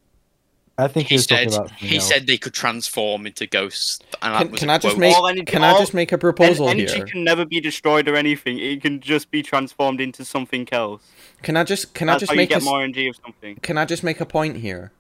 [0.79, 1.73] I think he, He was talking said about.
[1.73, 2.09] he else.
[2.09, 3.99] said they could transform into ghosts.
[4.23, 6.13] And that Can, was can a I just make All energy- can I just make
[6.13, 7.05] a En- proposal energy here?
[7.05, 8.59] can never be destroyed or anything.
[8.59, 11.03] It can just be transformed into something else.
[11.43, 13.17] Can I just can I That's just how you make a get more energy of
[13.17, 13.57] something.
[13.57, 14.93] can I just make a point here?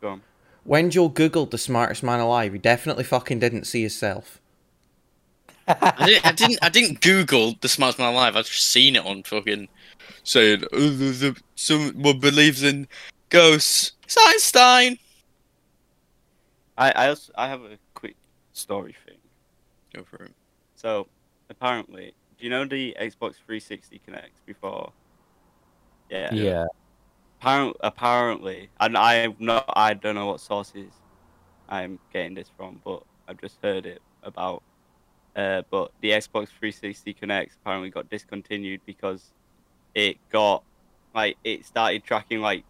[0.00, 0.22] Go on.
[0.62, 4.40] When Joe googled the smartest man alive, he definitely fucking didn't see himself.
[5.66, 6.58] I didn't, I didn't.
[6.62, 8.36] I didn't Google the smartest man alive.
[8.36, 9.68] I've just seen it on fucking
[10.22, 12.88] saying oh, the, the, someone believes in
[13.30, 13.92] ghosts.
[14.04, 14.98] It's Einstein.
[16.76, 18.16] I I, also, I have a quick
[18.52, 19.16] story thing.
[19.94, 20.32] Go for it.
[20.74, 21.06] So
[21.48, 24.92] apparently, do you know the Xbox 360 Kinect before?
[26.10, 26.34] Yeah.
[26.34, 26.64] Yeah.
[27.40, 29.64] Apparently, apparently, and I'm not.
[29.76, 30.90] I don't know what sources
[31.68, 34.62] I'm getting this from, but I've just heard it about.
[35.36, 39.32] Uh, but the Xbox 360 Kinect apparently got discontinued because
[39.94, 40.62] it got
[41.14, 42.64] like it started tracking like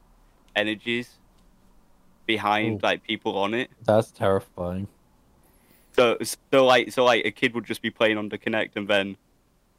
[0.57, 1.11] energies
[2.27, 2.87] behind Ooh.
[2.87, 3.71] like people on it.
[3.85, 4.89] That's terrifying.
[5.93, 6.17] So,
[6.51, 9.17] so like, so like, a kid would just be playing on the Kinect, and then,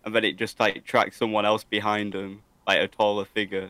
[0.06, 3.70] and then it just like tracks someone else behind them, like a taller figure.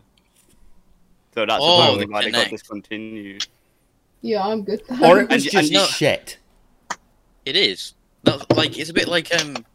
[1.33, 3.47] So that's Oh, apparently the why they got discontinued.
[4.21, 4.81] Yeah, I'm good.
[5.01, 5.45] Or it thanks.
[5.45, 6.37] was And- and just no- shit.
[7.45, 7.93] It is.
[8.25, 9.65] That, like it's a bit like um.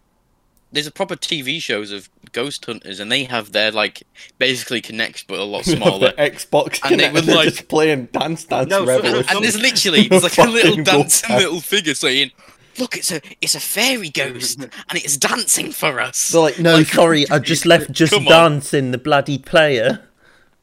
[0.73, 4.05] There's a proper TV shows of ghost hunters, and they have their like
[4.39, 6.13] basically Kinects, but a lot the smaller.
[6.13, 9.27] Xbox And they Kinect, would, like- just playing Dance Dance No, Revolution.
[9.35, 12.31] and there's literally there's like a little dancing little figure saying,
[12.79, 16.77] "Look, it's a it's a fairy ghost, and it's dancing for us." They're like, no,
[16.77, 18.53] Like- sorry, I just left Just Come on.
[18.53, 20.07] Dancing, the bloody player.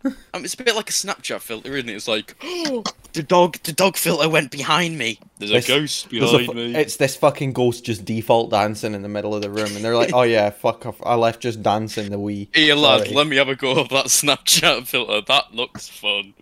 [0.33, 1.93] Um, it's a bit like a Snapchat filter, isn't it?
[1.95, 2.83] It's like, oh,
[3.13, 5.19] the dog, the dog filter went behind me.
[5.39, 6.75] There's This- a ghost There's a behind me.
[6.75, 9.95] It's this fucking ghost just default dancing in the middle of the room, and they're
[9.95, 12.47] like, oh yeah, fuck off, I left Just Dancing the wee.
[12.53, 13.15] Here, lad, Sorry.
[13.15, 15.21] let me have a go of that Snapchat filter.
[15.27, 16.33] That looks fun.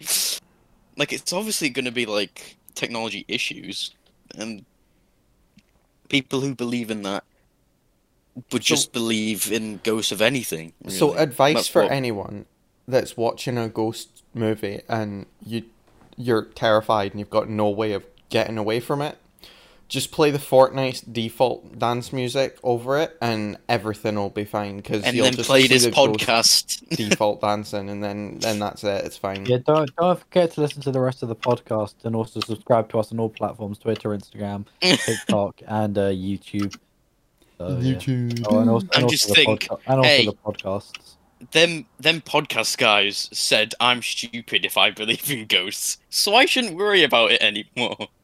[0.98, 3.92] Like, it's obviously going to be like technology issues,
[4.38, 4.66] and
[6.10, 7.24] people who believe in that
[8.52, 10.74] would So- just believe in ghosts of anything.
[10.90, 12.46] So advice That's for what- anyone
[12.88, 15.64] that's watching a ghost movie and you
[16.18, 19.18] you're terrified and you've got no way of getting away from it,
[19.88, 25.04] just play the Fortnite default dance music over it and everything will be fine because
[25.04, 26.88] and you'll then just play this the podcast.
[26.96, 29.06] default dancing and then then that's it.
[29.06, 29.46] It's fine.
[29.46, 32.90] Yeah, don't don't forget to listen to the rest of the podcast and also subscribe
[32.90, 36.76] to us on all platforms: Twitter, Instagram, TikTok, and uh, YouTube.
[37.58, 37.94] So, yeah.
[37.94, 38.46] YouTube.
[38.50, 41.15] Oh, and also, and And also just the think, podca- and also hey, the podcasts.
[41.52, 46.76] Them them podcast guys said I'm stupid if I believe in ghosts, so I shouldn't
[46.76, 48.08] worry about it anymore.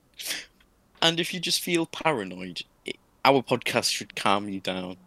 [1.04, 2.96] And if you just feel paranoid, it,
[3.26, 4.98] our podcast should calm you down.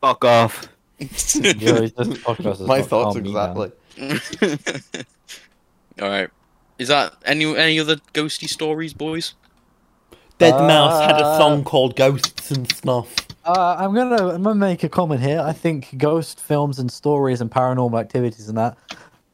[0.00, 0.68] Fuck off.
[1.00, 3.72] Yo, it's just My thoughts calm me down.
[3.98, 5.04] exactly.
[6.00, 6.30] All right.
[6.78, 9.34] Is that any any other ghosty stories, boys?
[10.38, 13.12] deadmau5 had a Uh, song called Ghosts 'n' Stuff.
[13.46, 15.40] Uh, I'm gonna I'm gonna make a comment here.
[15.40, 18.76] I think ghost films and stories and paranormal activities and that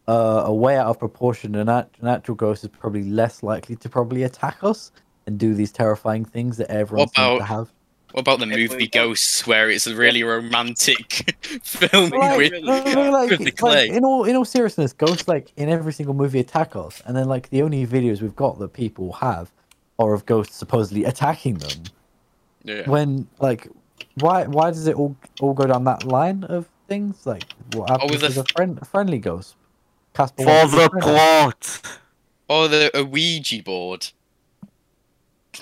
[0.07, 1.55] uh, are way out of proportion.
[1.55, 4.93] An, act- an actual ghost is probably less likely to probably attack us
[5.27, 7.73] and do these terrifying things that everyone What seems to about- have.
[8.13, 13.11] What about the movie Ghosts, where it's a really romantic film Like, with, no, no,
[13.11, 16.39] like, with the like, in all in all seriousness, ghosts like in every single movie
[16.41, 19.51] attack us, and then like the only videos we've got that people have
[19.99, 21.85] are of ghosts supposedly attacking them.
[22.65, 22.87] Yeah.
[22.91, 23.67] When like,
[24.16, 27.26] why why does it all all go down that line of things?
[27.26, 29.55] Like, what oh, happens with the with a, f- friend, a friendly ghost?
[30.14, 31.98] Casper For the be plot.
[32.48, 34.09] Or the a Ouija board.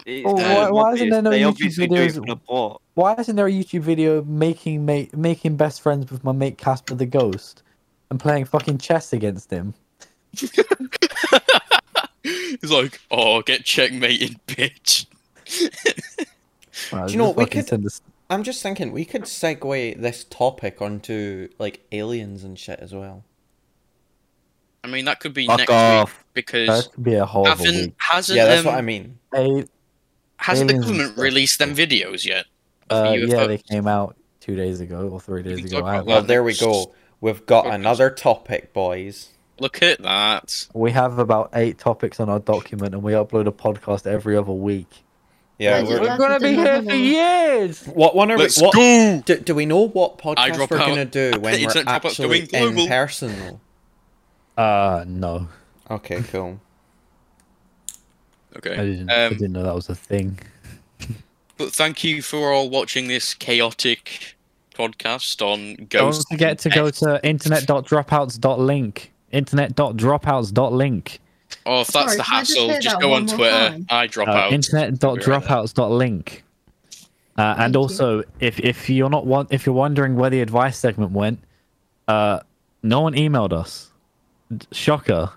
[0.06, 2.80] It's Oh, why- why isn't there no YouTube obviously videos- for the plot.
[2.94, 6.94] Why isn't there a YouTube video making mate making best friends with my mate Casper
[6.94, 7.62] the ghost
[8.10, 9.74] and playing fucking chess against him?
[12.22, 15.06] He's like, oh, get checkmated, bitch.
[16.92, 18.00] Wow, Do you know what, we fucking could- send us-
[18.30, 23.24] I'm just thinking we could segue this topic onto like aliens and shit as well.
[24.82, 26.16] I mean, that could be Fuck next off.
[26.18, 27.94] week because That could be a horrible haven't week.
[27.98, 29.18] hasn't yeah, that's um, what I mean.
[29.34, 29.64] A,
[30.38, 31.22] hasn't the aliens government stuff.
[31.22, 32.46] released them videos yet?
[32.88, 33.28] uh, UFOs?
[33.28, 35.80] yeah, they came out two days ago or three days can ago.
[35.80, 36.94] talk I about Well, there we go.
[37.20, 39.28] We've got another topic, boys.
[39.58, 40.66] Look at that.
[40.72, 44.52] We have about eight topics on our document, and we upload a podcast every other
[44.52, 44.88] week.
[45.60, 47.84] Yeah, Like, we're, We're gonna be here for years.
[47.84, 48.44] what one are we?
[48.44, 49.22] Let's What, go.
[49.26, 50.88] do, do we know what podcast we're out.
[50.88, 52.82] gonna do when we're actually going global.
[52.84, 53.60] in person?
[54.56, 54.62] Though?
[54.62, 55.48] Uh, no,
[55.90, 56.58] Okay, cool.
[58.56, 58.86] okay, I Okay.
[58.90, 59.10] didn't.
[59.10, 60.38] I Um, didn't know that was a thing.
[61.58, 64.36] But thank you for all watching this chaotic
[64.74, 69.12] podcast on Don't forget to go to internet.dropouts.link.
[69.30, 71.20] Internet.dropouts.link.
[71.66, 73.50] Oh, if that's Sorry, the can I just hassle, just go on Twitter.
[73.50, 73.86] time?
[73.90, 74.52] I drop Uh, out.
[74.52, 76.44] internet.dropouts.link.
[77.38, 77.80] Uh, and Thank you.
[77.80, 81.38] also, if if you're not one, if you're wondering where the advice segment went,
[82.08, 82.40] uh,
[82.82, 83.90] no one emailed us.
[84.72, 85.30] Shocker.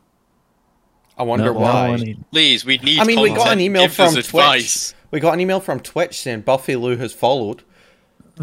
[1.17, 1.89] I wonder No- no why.
[1.89, 2.99] one e- Please, we need.
[2.99, 4.89] I mean, we got an email Give us from advice.
[4.91, 4.99] Twitch.
[5.11, 7.61] We got an email from Twitch saying Buffy Lou has followed.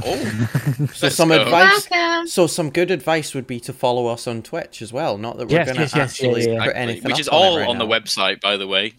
[0.04, 0.16] Oh,
[0.94, 1.42] So Let's some go.
[1.42, 1.88] advice.
[1.90, 2.26] Welcome.
[2.26, 5.18] So some good advice would be to follow us on Twitch as well.
[5.18, 6.60] Not that we're Yes, going to yes, yes, yeah, actually yeah.
[6.64, 8.66] put Exactly, anything which up is on it all right on the website, by the
[8.68, 8.94] way.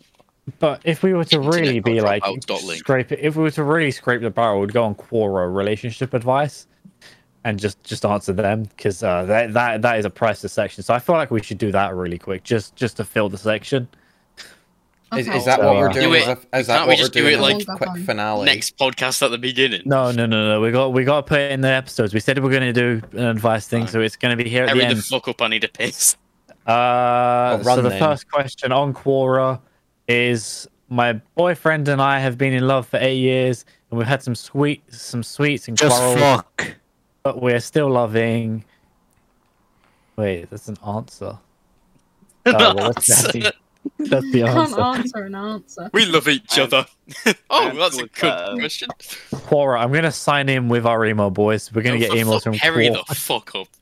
[0.60, 2.26] But if we were to really be like
[2.58, 6.14] scrape it, if we were to really scrape the barrel, we'd go on Quora relationship
[6.14, 6.68] advice,
[7.44, 10.84] and just just answer them because uh, that that that is a priceless section.
[10.84, 13.38] So I feel like we should do that really quick, just just to fill the
[13.38, 13.88] section.
[15.18, 15.38] Is, Okay.
[15.40, 16.06] is that So, what we're doing?
[16.10, 17.34] Do Is, it- that- is that can't we what we're just do doing?
[17.34, 18.46] it, a like, quick finale.
[18.46, 19.82] Next podcast at the beginning.
[19.86, 20.62] No, no, no, no.
[20.62, 22.14] We got we got to put it in the episodes.
[22.14, 23.92] We said we are going to do an advice thing, Fine.
[23.92, 25.42] so it's going to be here at Hurry the the fuck up!
[25.42, 26.16] I need a piss.
[26.66, 28.00] Uh, run so the then.
[28.00, 29.60] first question on Quora
[30.08, 34.24] is: My boyfriend and I have been in love for eight years, and we've had
[34.24, 36.76] some sweet, some sweets and Just quarrels, fuck.
[37.24, 38.64] but we're still loving.
[40.16, 41.38] Wait, that's an answer.
[42.46, 43.28] Oh, well, that's,
[43.98, 44.82] that's the, that's the I can't answer.
[44.82, 45.90] answer an answer.
[45.94, 46.86] We love each I'm- other.
[47.50, 48.50] oh, I'm that's a good that.
[48.50, 48.90] Uh, question.
[49.32, 51.72] Quora, I'm gonna sign in with our email, boys.
[51.74, 53.06] We're gonna Oh, get emails from Hurry Quora.
[53.08, 53.68] the fuck up.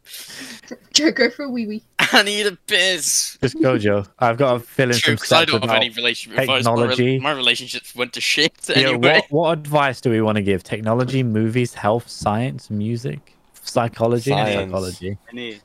[0.96, 1.84] Go, go for a wee wee.
[2.00, 3.38] I need a piss.
[3.42, 4.06] Just go, Joe.
[4.20, 6.40] I've got to fill in True, some because I stats don't have about any relationship
[6.40, 6.64] advice.
[6.66, 7.06] My, technology.
[7.06, 9.22] re- my relationships went to shit Yeah, anyway.
[9.30, 10.64] what, what advice do we want to give?
[10.64, 14.66] Technology, movies, health, science, music, psychology, Science.
[14.72, 15.60] psychology, Any-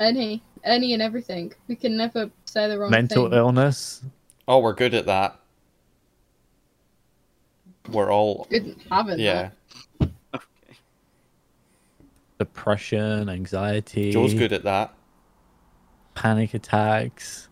[0.00, 1.52] Any, any and everything.
[1.68, 2.98] We can never say the wrong thing.
[3.00, 3.38] mental thing.
[3.38, 4.02] illness.
[4.46, 5.38] Oh, we're good at that.
[7.90, 9.50] We're all Good having yeah.
[12.38, 14.94] depression, anxiety, Joe's good at that.
[16.14, 17.48] panic attacks.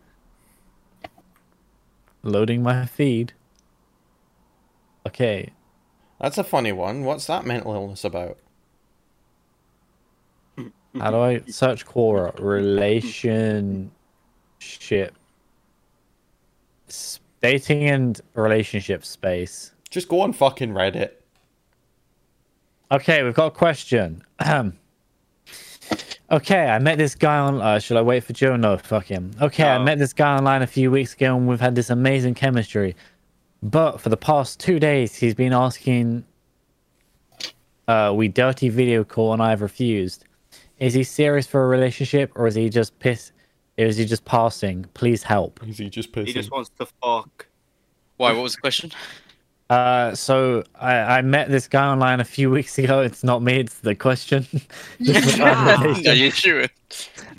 [2.22, 3.32] Loading my feed.
[5.06, 5.50] Okay,
[6.20, 7.04] That's a funny one.
[7.04, 8.38] What's that mental illness about?
[11.00, 12.38] How do I search Quora?
[12.38, 13.90] Relationship.
[17.42, 19.72] Dating and relationship space.
[19.90, 21.10] Just go on fucking Reddit.
[22.90, 24.22] Okay, we've got a question.
[26.28, 27.60] Okay, I met this guy on.
[27.60, 28.56] Uh, should I wait for Joe?
[28.56, 29.30] No, fuck him.
[29.40, 32.34] Okay, I met this guy online a few weeks ago, and we've had this amazing
[32.34, 32.96] chemistry.
[33.62, 36.24] But for the past two days, he's been asking.
[37.86, 40.24] Uh, we dirty video call, and I've refused.
[40.78, 43.32] Is he serious for a relationship, or is he just piss?
[43.78, 44.86] Or is he just passing?
[44.94, 45.60] Please help.
[45.66, 47.46] Is he just He just wants to fuck.
[48.16, 48.32] Why?
[48.32, 48.90] What was the question?
[49.68, 53.00] Uh, so I, I met this guy online a few weeks ago.
[53.00, 53.60] It's not me.
[53.60, 54.46] It's the question.
[55.02, 55.40] Just
[56.06, 56.66] Are you sure?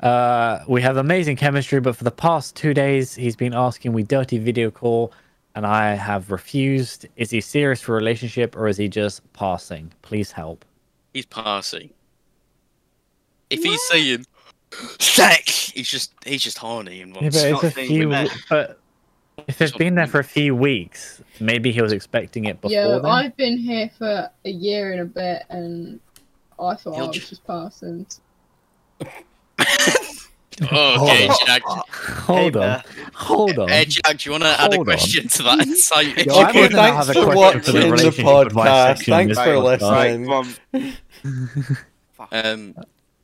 [0.01, 4.03] Uh, we have amazing chemistry, but for the past two days, he's been asking we
[4.03, 5.13] dirty video call,
[5.55, 7.07] and I have refused.
[7.15, 9.93] Is he serious for a relationship, or is he just passing?
[10.01, 10.65] Please help.
[11.13, 11.91] He's passing.
[13.49, 14.25] If he's saying
[14.99, 18.09] sex, he's just he's just horny and Yeah, but it's a few.
[18.49, 18.79] But
[19.47, 22.87] if it's been there for a few weeks, maybe he was expecting it before Yeah,
[22.99, 23.05] then.
[23.05, 25.99] I've been here for a year and a bit, and
[26.59, 28.05] I thought I He'll was ju- just passing.
[30.71, 31.61] oh, okay, Jack.
[31.63, 32.85] Hold Hey, on, Beth.
[33.13, 33.69] hold on.
[33.69, 34.85] Hey, Jack, do you want to add a Hold on.
[34.85, 36.25] question to that insight?
[36.25, 39.05] Yo, I Okay, thanks have a for question for the watching the podcast.
[39.05, 40.27] Thanks for listening.
[40.73, 41.77] Right.
[42.31, 42.73] Um,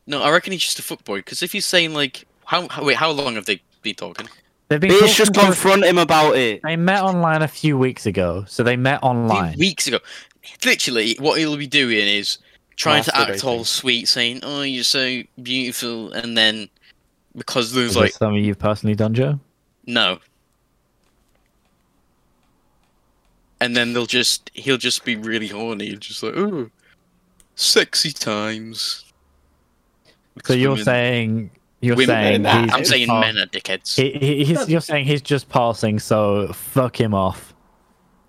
[0.05, 1.17] no, I reckon he's just a fuckboy.
[1.17, 4.27] Because if he's saying like, how, how wait, how long have they been talking?
[4.69, 6.61] They've been Bitch, just confront him about it.
[6.63, 9.57] They met online a few weeks ago, so they met online.
[9.57, 9.99] weeks ago.
[10.65, 12.39] Literally, what he'll be doing is
[12.75, 16.69] trying to act all sweet, saying, "Oh, you're so beautiful," and then
[17.35, 19.39] because there's Is like this something you've personally done, Joe?
[19.85, 20.19] no,
[23.61, 26.69] and then they'll just he'll just be really horny and just like, "Oh,
[27.55, 29.05] sexy times."
[30.35, 33.37] So Because you're women- saying you're women- saying Nah, he's I'm just saying pass- men
[33.43, 33.95] are dickheads.
[33.95, 37.53] He, he, he's, you're saying he's just passing, so fuck him off.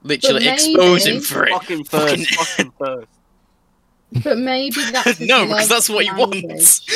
[0.03, 1.51] Literally expose him maybe- for it.
[1.53, 2.27] Fucking first.
[2.35, 3.09] Fucking- Fucking first.
[4.23, 6.45] But maybe that's no, because that's what he language.
[6.45, 6.87] wants.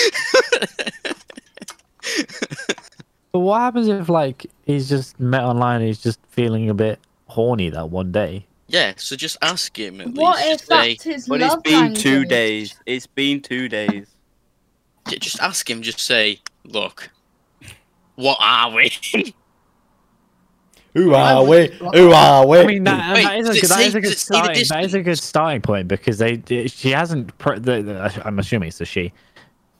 [3.32, 6.98] But what happens if like he's just met online and he's just feeling a bit
[7.26, 8.46] horny that one day?
[8.68, 10.48] yeah, so just ask him at What least.
[10.48, 12.74] if Just say, that's his But it's been two days.
[12.86, 14.06] It's been two days.
[15.08, 15.82] J- just ask him.
[15.82, 17.10] Just say, look,
[18.16, 18.92] what are we?
[20.94, 21.68] Who I are we?
[21.68, 22.58] block Who are we?
[22.58, 24.02] I mean, that, Wait, that is a does good, it that is say- a good
[24.02, 24.64] does it starting.
[24.68, 27.36] That is a good starting point because they she hasn't.
[27.38, 29.12] Pre- the, the, I'm assuming it's a she.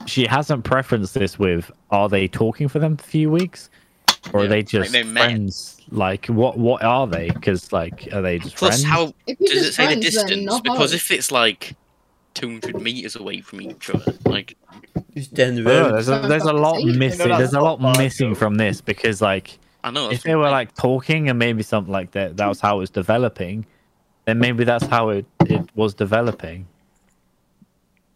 [0.06, 1.70] She hasn't preferenced this with.
[1.90, 3.68] Are they talking for them for a few weeks,
[4.32, 5.24] or are Yeah, they like just they met.
[5.24, 5.80] friends?
[5.90, 6.56] Like what?
[6.56, 7.30] What are they?
[7.30, 8.84] Because like, are they just Plus, friends?
[8.84, 10.44] how If you're does it just say the friends, then distance?
[10.46, 11.74] not Because if it's like
[12.38, 14.56] 200 meters away from each other, like
[15.14, 17.28] Who's down the Oh, there's a, there's a lot missing.
[17.28, 20.10] There's a lot missing from this because like I know.
[20.10, 22.90] if they were like talking and maybe something like that, that was how it was
[22.90, 23.66] developing,
[24.26, 26.66] then maybe that's how it, it was developing.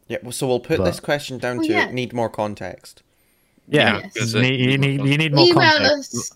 [0.09, 1.91] Yeah, well, so we'll put But- this question down Well, to yeah.
[1.91, 3.03] need more context.
[3.69, 4.35] Yeah, Yes.
[4.35, 6.15] You need, you need you need more Email context.
[6.15, 6.31] us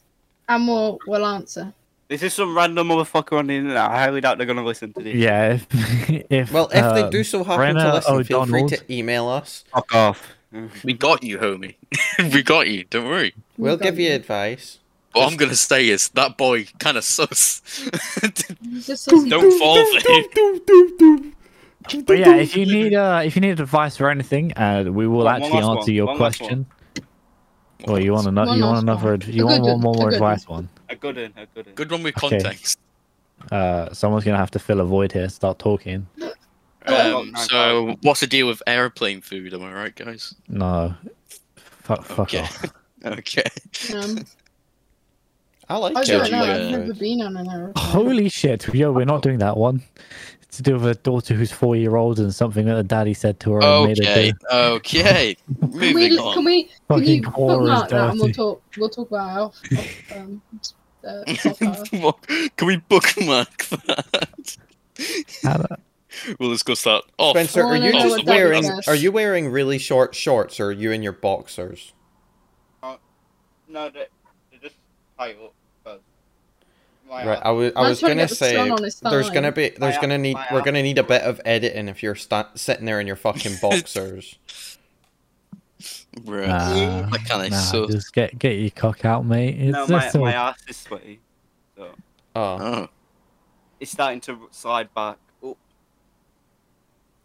[0.49, 1.73] and we'll, we'll answer.
[2.09, 3.79] This is some random motherfucker on the internet.
[3.91, 5.15] I highly doubt they're gonna listen to this.
[5.15, 5.67] Yeah, if,
[6.31, 9.29] if Well, if they um, do so happen to Brenna listen, feel free to email
[9.29, 9.65] us.
[9.73, 10.33] Fuck off.
[10.85, 11.75] We got you, homie.
[12.33, 12.85] we got you.
[12.85, 13.35] Don't worry.
[13.59, 14.15] We'll got give you you.
[14.15, 14.79] advice.
[15.13, 17.63] What I'm gonna say is that boy kind of sus.
[18.63, 21.35] He's just Don't fall for him.
[22.07, 25.25] But yeah, if you need uh, if you need advice or anything, uh, we will
[25.25, 26.67] One- one actually answer one, your one question.
[27.85, 28.57] Or you want another?
[28.57, 29.11] You want another?
[29.13, 29.21] one.
[29.27, 30.69] You want one one, more advice one?
[30.89, 31.33] A good one.
[31.37, 31.75] A good one.
[31.75, 32.39] Good one with Okay.
[32.41, 32.79] context.
[33.53, 35.29] Uh, someone's gonna have to fill a void here.
[35.29, 36.07] Start talking.
[36.89, 39.53] Oh, Um, so, what's the deal with airplane food?
[39.53, 40.35] Am I right, guys?
[40.49, 40.95] No,
[41.57, 42.41] fuck, fuck Okay.
[42.41, 42.73] off.
[43.05, 43.43] Okay.
[43.95, 44.25] Um,
[45.69, 46.43] I like I don't know.
[46.45, 47.75] I've never been on an aeroplane.
[47.77, 48.73] Holy shit!
[48.75, 49.83] Yo, we're not doing that one.
[50.49, 53.15] It's to do with a daughter who's four year old and something that the daddy
[53.15, 54.31] said to her and made her Okay.
[54.33, 54.47] do.
[54.57, 55.37] Okay.
[55.61, 59.37] Can we, Moving can we, can you bookmark that and we'll talk, we'll talk about
[59.37, 60.43] it off, off um,
[61.07, 62.13] uh,
[62.57, 64.57] Can we bookmark that?
[65.43, 65.77] How do-
[66.39, 67.37] We'll discuss that off.
[67.37, 68.63] Spencer, are you no, just what wearing?
[68.63, 68.89] says.
[68.89, 71.93] Are you wearing really short shorts, or are you in your boxers?
[73.69, 74.07] No, they,
[74.51, 74.77] they just
[75.19, 75.53] tie up.
[77.09, 79.31] Cause my Right, I was I was trying to gonna get the sun say there's
[79.31, 82.49] gonna be there's gonna need we're gonna need a bit of editing if you're sta-
[82.55, 84.39] sitting there in your fucking boxers.
[86.17, 86.47] Bruh.
[86.49, 87.91] Nah, That kinda nah, sus.
[87.93, 89.57] just get get your cock out, mate.
[89.61, 91.21] It's no, my, just all- my ass is sweaty.
[91.77, 91.91] So
[92.35, 92.89] Oh, Oh.
[93.79, 95.19] it's starting to slide back.
[95.43, 95.57] Oh,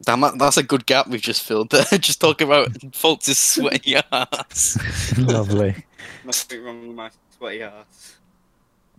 [0.03, 1.85] Damn, that, that's a good gap we've just filled there.
[1.99, 4.77] just talking about Fultz's sweaty ass.
[5.17, 5.85] lovely.
[6.25, 8.17] nothing wrong with my sweaty ass.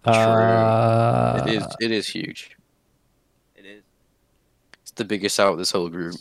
[0.05, 1.65] Uh, it is.
[1.81, 2.57] It is huge.
[3.57, 3.83] It is.
[4.83, 6.17] It's the biggest out of this whole group.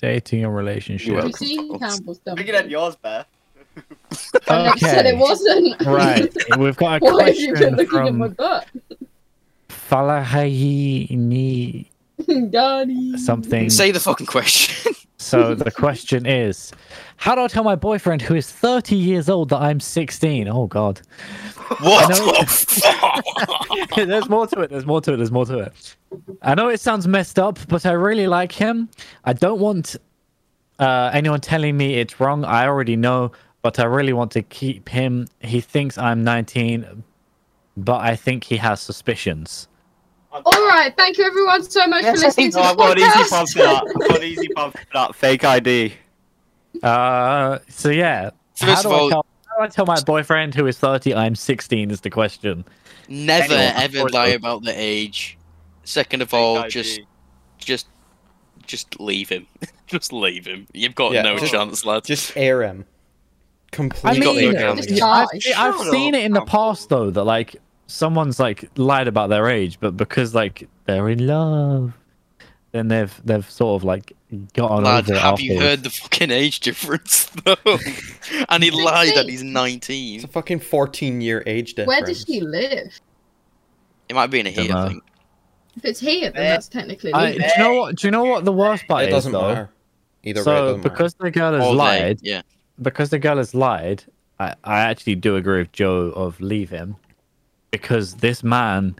[0.00, 1.06] dating and You're relationship.
[1.08, 1.94] You welcome, seen folks.
[1.94, 2.38] Campbell's dump?
[2.38, 3.26] Bigger than yours, Beth.
[4.48, 5.80] I never said it wasn't.
[5.86, 8.66] Right, we've got a Why have you been question looking at my from butt?
[10.48, 11.86] Falahayini
[12.50, 13.16] Daddy.
[13.18, 14.92] something Say the fucking question.
[15.28, 16.72] So the question is,
[17.16, 20.48] how do I tell my boyfriend who is 30 years old that I'm 16?
[20.48, 21.00] Oh God.
[21.80, 24.70] What know- there's more to it.
[24.70, 25.16] There's more to it.
[25.18, 25.96] There's more to it.
[26.40, 28.88] I know it sounds messed up, but I really like him.
[29.24, 29.96] I don't want
[30.78, 32.44] uh, anyone telling me it's wrong.
[32.44, 35.26] I already know, but I really want to keep him.
[35.40, 37.02] He thinks I'm 19,
[37.76, 39.68] but I think he has suspicions.
[40.30, 43.28] All right, thank you everyone so much for listening to the I've got an easy
[43.30, 43.52] pub podcast.
[43.52, 43.82] for that.
[44.02, 45.14] I've got easy pub for that.
[45.14, 45.94] Fake ID.
[46.82, 48.30] Uh, so yeah.
[48.54, 50.78] First how, do of all- I tell, how do I tell my boyfriend who is
[50.78, 52.64] 30 I'm 16 is the question.
[53.08, 55.38] Never Anyway, ever lie about the age.
[55.84, 56.68] Second of Fake all, ID.
[56.70, 57.00] just
[57.56, 57.86] just
[58.66, 59.46] just leave him.
[59.86, 60.66] just leave him.
[60.74, 62.04] You've got Yeah, no just- chance, lad.
[62.04, 62.84] Just air him.
[63.72, 64.78] I Completely got mean, no air him.
[64.88, 67.56] yeah, I've, I've seen it in the past though that like
[67.88, 71.92] someone's like lied about their age, but because like they're in love,
[72.72, 74.12] then they've they've sort of like
[74.52, 77.56] gotten Lad, over it have you heard the fucking age difference though?
[78.50, 79.80] and he lied that 16.
[79.80, 81.88] he's It's a fucking 14 year age difference.
[81.88, 83.00] Where does she live?
[84.08, 84.84] It might be in a heat, Dunno.
[84.84, 85.02] I think.
[85.76, 87.96] If it's here, then that's technically I, do you know what?
[87.96, 89.14] Do you know what the worst part It is?
[89.14, 89.48] doesn't though?
[89.48, 89.70] matter.
[90.24, 91.76] Either way, So doesn't because the girl has All day.
[91.78, 92.42] lied, Yeah.
[92.82, 94.02] because the girl has lied,
[94.40, 96.96] I, I actually do agree with Joe of leave him,
[97.70, 98.96] because this man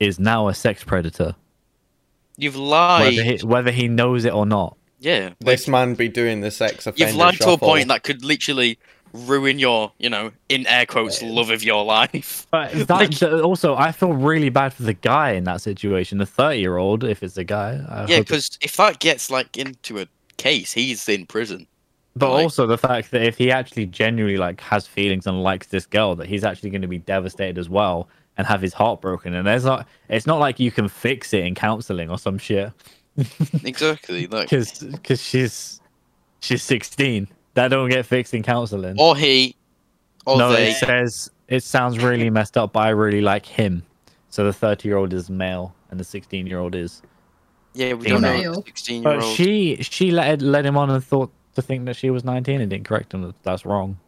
[0.00, 1.34] is now a sex predator,
[2.36, 3.16] You've lied.
[3.16, 4.76] whether he, whether he knows it or not.
[5.00, 5.20] Yeah.
[5.20, 5.36] matter.
[5.40, 7.68] This man be doing the sex offender You've lied to a shuffle.
[7.68, 8.78] point that could literally
[9.12, 12.46] ruin your, you know, in air quotes, love of your life.
[12.50, 16.18] But that, Like- th- also, I feel really bad for the guy in that situation.
[16.18, 17.80] The thirty-year-old, if it's a guy.
[17.88, 20.06] I Yeah, hope- because if that gets like into a
[20.36, 21.66] case, he's in prison.
[22.16, 25.68] But like- also the fact that if he actually genuinely like has feelings and likes
[25.68, 29.00] this girl, that he's actually going to be devastated as well and have his heart
[29.00, 29.34] broken.
[29.34, 32.72] And there's not, it's not like you can fix it in counseling or some shit.
[33.64, 34.26] Exactly.
[34.26, 35.80] Like, because because she's
[36.40, 39.56] she's 16 that don't get fixed in counseling or he,
[40.26, 40.70] or no they.
[40.72, 43.82] it says it sounds really messed up but i really like him
[44.28, 47.00] so the 30 year old is male and the 16 year old is
[47.72, 48.52] Yeah, we don't know.
[48.66, 49.34] Sixteen year but old.
[49.34, 52.70] she she let led him on and thought to think that she was 19 and
[52.70, 53.98] didn't correct him that that's wrong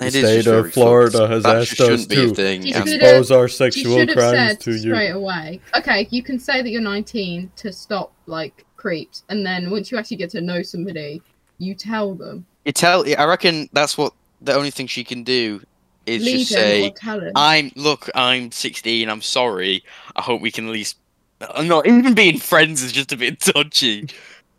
[0.00, 2.62] It The state of Florida has asked us shouldn't be a to thing.
[2.62, 4.78] She and- should've- Expose our sexual should crimes said to you.
[4.78, 5.60] straight away.
[5.76, 9.98] Okay, you can say that you're 19 to stop like creeps, and then once you
[9.98, 11.20] actually get to know somebody,
[11.58, 12.46] you tell them.
[12.64, 13.04] You tell.
[13.18, 15.60] I reckon that's what the only thing she can do
[16.06, 17.32] is Leave just him say, or tell him.
[17.34, 19.08] "I'm look, I'm 16.
[19.10, 19.82] I'm sorry.
[20.14, 20.96] I hope we can at least."
[21.40, 24.06] I'm not even being friends is just a bit touchy,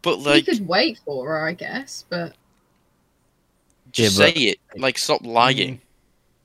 [0.01, 2.33] but like, you could wait for her, I guess, but
[3.91, 4.59] just Yeah, say it.
[4.77, 5.75] Like, stop lying.
[5.75, 5.79] Mm.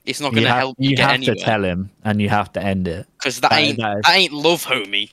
[0.06, 2.52] It's not gonna help you, you get have anywhere to tell him and you have
[2.54, 5.10] to end it because that that- ain't that is- that ain't love, homie.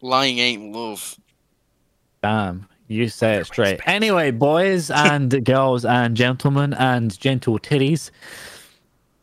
[0.00, 1.16] Lying ain't love.
[2.22, 8.10] damn you say it straight anyway boys and girls and gentlemen and gentle titties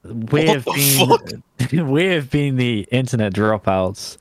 [0.03, 4.17] we have been we have been the internet dropouts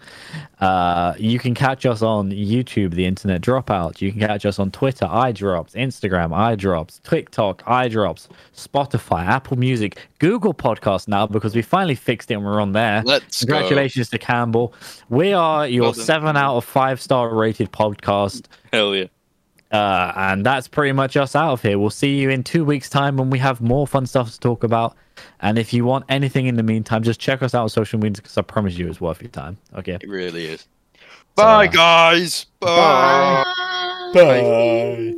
[0.60, 4.70] uh you can catch us on youtube the internet dropout you can catch us on
[4.70, 11.94] twitter idrops instagram idrops tiktok idrops spotify apple music google podcast now because we finally
[11.94, 13.54] fixed it and we're on there Let's go.
[13.54, 14.74] congratulations to campbell
[15.08, 19.06] we are your Well seven out of five star rated podcast Hell yeah.
[19.72, 21.78] uh, and that's pretty much us out of here.
[21.78, 24.62] We'll see you in two weeks' time when we have more fun stuff to talk
[24.62, 24.94] about.
[25.40, 28.16] And if you want anything in the meantime, just check us out on social media
[28.22, 29.58] because I promise you it's worth your time.
[29.76, 29.98] Okay.
[30.00, 30.66] It really is.
[30.94, 30.98] Uh,
[31.36, 32.46] Bye, So- guys.
[32.60, 33.44] Bye.
[34.14, 34.22] Bye.
[34.22, 35.14] Bye.